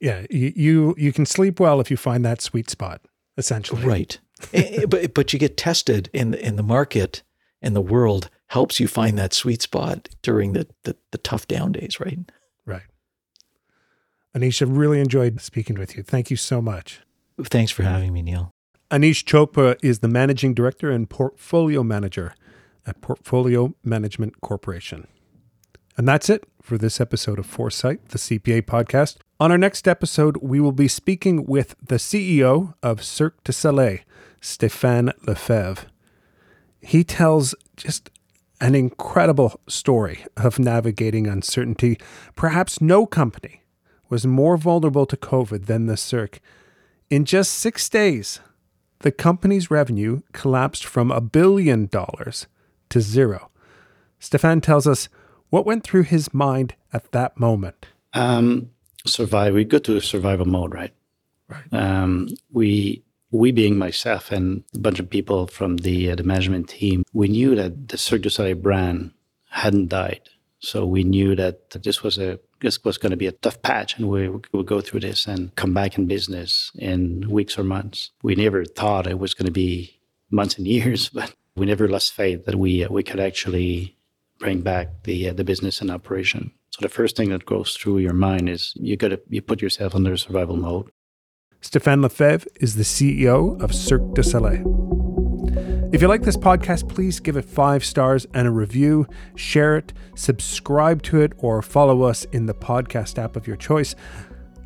Yeah, 0.00 0.26
you 0.30 0.52
you, 0.56 0.94
you 0.96 1.12
can 1.12 1.26
sleep 1.26 1.60
well 1.60 1.80
if 1.80 1.90
you 1.90 1.96
find 1.96 2.24
that 2.24 2.40
sweet 2.40 2.70
spot. 2.70 3.02
Essentially, 3.36 3.84
right? 3.84 4.18
Eh, 4.52 4.86
but 4.86 5.14
but 5.14 5.32
you 5.32 5.38
get 5.38 5.56
tested 5.56 6.08
in 6.12 6.34
in 6.34 6.56
the 6.56 6.62
market 6.62 7.22
and 7.60 7.74
the 7.74 7.80
world 7.80 8.30
helps 8.46 8.80
you 8.80 8.88
find 8.88 9.18
that 9.18 9.34
sweet 9.34 9.62
spot 9.62 10.08
during 10.22 10.54
the 10.54 10.66
the, 10.84 10.96
the 11.10 11.18
tough 11.18 11.46
down 11.46 11.72
days, 11.72 12.00
right? 12.00 12.18
Right. 14.40 14.48
Anisha, 14.48 14.66
really 14.68 15.00
enjoyed 15.00 15.40
speaking 15.40 15.78
with 15.78 15.96
you. 15.96 16.02
Thank 16.02 16.30
you 16.30 16.36
so 16.36 16.60
much. 16.60 17.00
Thanks 17.44 17.70
for 17.70 17.82
having 17.82 18.12
me, 18.12 18.22
Neil. 18.22 18.50
Anish 18.90 19.24
Chopra 19.24 19.76
is 19.82 19.98
the 19.98 20.08
managing 20.08 20.54
director 20.54 20.90
and 20.90 21.08
portfolio 21.08 21.82
manager 21.82 22.34
at 22.86 23.00
Portfolio 23.00 23.74
Management 23.84 24.40
Corporation. 24.40 25.06
And 25.96 26.08
that's 26.08 26.30
it 26.30 26.44
for 26.62 26.78
this 26.78 27.00
episode 27.00 27.38
of 27.38 27.46
Foresight, 27.46 28.08
the 28.10 28.18
CPA 28.18 28.62
podcast. 28.62 29.16
On 29.40 29.50
our 29.50 29.58
next 29.58 29.86
episode, 29.86 30.38
we 30.38 30.58
will 30.58 30.72
be 30.72 30.88
speaking 30.88 31.44
with 31.44 31.74
the 31.84 31.96
CEO 31.96 32.74
of 32.82 33.04
Cirque 33.04 33.42
du 33.44 33.52
Soleil, 33.52 33.98
Stéphane 34.40 35.12
Lefebvre. 35.26 35.86
He 36.80 37.04
tells 37.04 37.54
just 37.76 38.10
an 38.60 38.74
incredible 38.74 39.60
story 39.68 40.24
of 40.36 40.58
navigating 40.58 41.26
uncertainty. 41.26 41.98
Perhaps 42.36 42.80
no 42.80 43.04
company 43.04 43.62
was 44.08 44.26
more 44.26 44.56
vulnerable 44.56 45.06
to 45.06 45.16
COVID 45.16 45.66
than 45.66 45.86
the 45.86 45.96
Cirque. 45.96 46.40
In 47.10 47.24
just 47.24 47.52
six 47.52 47.88
days, 47.88 48.40
the 49.00 49.12
company's 49.12 49.70
revenue 49.70 50.22
collapsed 50.32 50.84
from 50.84 51.10
a 51.10 51.20
billion 51.20 51.86
dollars 51.86 52.46
to 52.90 53.00
zero. 53.00 53.50
Stéphane 54.20 54.62
tells 54.62 54.86
us 54.86 55.08
what 55.50 55.66
went 55.66 55.84
through 55.84 56.02
his 56.02 56.34
mind 56.34 56.74
at 56.92 57.12
that 57.12 57.38
moment. 57.38 57.86
Um, 58.14 58.70
survive. 59.06 59.54
We 59.54 59.64
go 59.64 59.78
to 59.78 60.00
survival 60.00 60.46
mode, 60.46 60.74
right? 60.74 60.92
Right. 61.48 61.72
Um, 61.72 62.28
we 62.52 63.02
we 63.30 63.52
being 63.52 63.76
myself 63.76 64.32
and 64.32 64.64
a 64.74 64.78
bunch 64.78 64.98
of 64.98 65.10
people 65.10 65.46
from 65.46 65.78
the 65.78 66.10
uh, 66.10 66.14
the 66.14 66.22
management 66.24 66.68
team, 66.68 67.04
we 67.12 67.28
knew 67.28 67.54
that 67.54 67.88
the 67.88 67.98
Cirque 67.98 68.22
du 68.22 68.30
Soleil 68.30 68.54
brand 68.54 69.12
hadn't 69.50 69.88
died. 69.88 70.28
So 70.60 70.84
we 70.84 71.04
knew 71.04 71.36
that 71.36 71.70
this 71.70 72.02
was 72.02 72.18
a 72.18 72.38
this 72.60 72.82
was 72.84 72.98
going 72.98 73.10
to 73.10 73.16
be 73.16 73.26
a 73.26 73.32
tough 73.32 73.60
patch, 73.62 73.96
and 73.96 74.08
we 74.08 74.28
would 74.28 74.66
go 74.66 74.80
through 74.80 75.00
this 75.00 75.26
and 75.26 75.54
come 75.54 75.74
back 75.74 75.98
in 75.98 76.06
business 76.06 76.70
in 76.74 77.28
weeks 77.28 77.58
or 77.58 77.64
months. 77.64 78.10
We 78.22 78.34
never 78.34 78.64
thought 78.64 79.06
it 79.06 79.18
was 79.18 79.34
going 79.34 79.46
to 79.46 79.52
be 79.52 79.98
months 80.30 80.58
and 80.58 80.66
years, 80.66 81.08
but 81.18 81.34
we 81.56 81.66
never 81.66 81.88
lost 81.88 82.12
faith 82.12 82.44
that 82.46 82.54
we 82.56 82.86
we 82.86 83.02
could 83.02 83.20
actually 83.20 83.96
bring 84.38 84.60
back 84.60 85.04
the 85.04 85.30
uh, 85.30 85.32
the 85.32 85.44
business 85.44 85.80
and 85.80 85.90
operation. 85.90 86.52
So 86.70 86.78
the 86.82 86.88
first 86.88 87.16
thing 87.16 87.30
that 87.30 87.46
goes 87.46 87.76
through 87.76 87.98
your 87.98 88.12
mind 88.12 88.48
is 88.48 88.72
you 88.76 88.96
got 88.96 89.08
to 89.08 89.20
you 89.28 89.42
put 89.42 89.62
yourself 89.62 89.94
under 89.94 90.16
survival 90.16 90.56
mode. 90.56 90.90
Stéphane 91.60 92.02
Lefebvre 92.02 92.46
is 92.60 92.76
the 92.76 92.84
CEO 92.84 93.60
of 93.60 93.74
Cirque 93.74 94.14
du 94.14 94.22
Soleil. 94.22 94.97
If 95.90 96.02
you 96.02 96.08
like 96.08 96.20
this 96.20 96.36
podcast, 96.36 96.86
please 96.86 97.18
give 97.18 97.38
it 97.38 97.46
five 97.46 97.82
stars 97.82 98.26
and 98.34 98.46
a 98.46 98.50
review, 98.50 99.06
share 99.36 99.78
it, 99.78 99.94
subscribe 100.14 101.02
to 101.04 101.22
it, 101.22 101.32
or 101.38 101.62
follow 101.62 102.02
us 102.02 102.24
in 102.26 102.44
the 102.44 102.52
podcast 102.52 103.16
app 103.18 103.36
of 103.36 103.46
your 103.46 103.56
choice. 103.56 103.94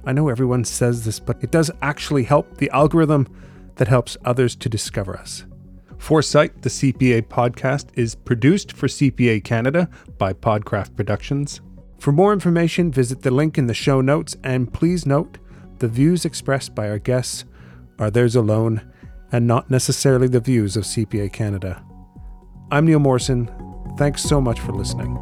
I 0.04 0.12
know 0.12 0.28
everyone 0.28 0.64
says 0.64 1.04
this, 1.04 1.20
but 1.20 1.40
it 1.40 1.52
does 1.52 1.70
actually 1.80 2.24
help 2.24 2.56
the 2.56 2.68
algorithm 2.70 3.28
that 3.76 3.86
helps 3.86 4.16
others 4.24 4.56
to 4.56 4.68
discover 4.68 5.16
us. 5.16 5.44
Foresight, 5.96 6.62
the 6.62 6.68
CPA 6.68 7.28
podcast, 7.28 7.90
is 7.94 8.16
produced 8.16 8.72
for 8.72 8.88
CPA 8.88 9.44
Canada 9.44 9.88
by 10.18 10.32
Podcraft 10.32 10.96
Productions. 10.96 11.60
For 12.00 12.10
more 12.10 12.32
information, 12.32 12.90
visit 12.90 13.22
the 13.22 13.30
link 13.30 13.56
in 13.56 13.68
the 13.68 13.74
show 13.74 14.00
notes, 14.00 14.36
and 14.42 14.72
please 14.72 15.06
note 15.06 15.38
the 15.78 15.86
views 15.86 16.24
expressed 16.24 16.74
by 16.74 16.90
our 16.90 16.98
guests 16.98 17.44
are 18.00 18.10
theirs 18.10 18.34
alone 18.34 18.91
and 19.32 19.46
not 19.46 19.70
necessarily 19.70 20.28
the 20.28 20.40
views 20.40 20.76
of 20.76 20.84
CPA 20.84 21.32
Canada. 21.32 21.82
I'm 22.70 22.86
Neil 22.86 22.98
Morrison. 22.98 23.50
Thanks 23.96 24.22
so 24.22 24.40
much 24.40 24.60
for 24.60 24.72
listening. 24.72 25.18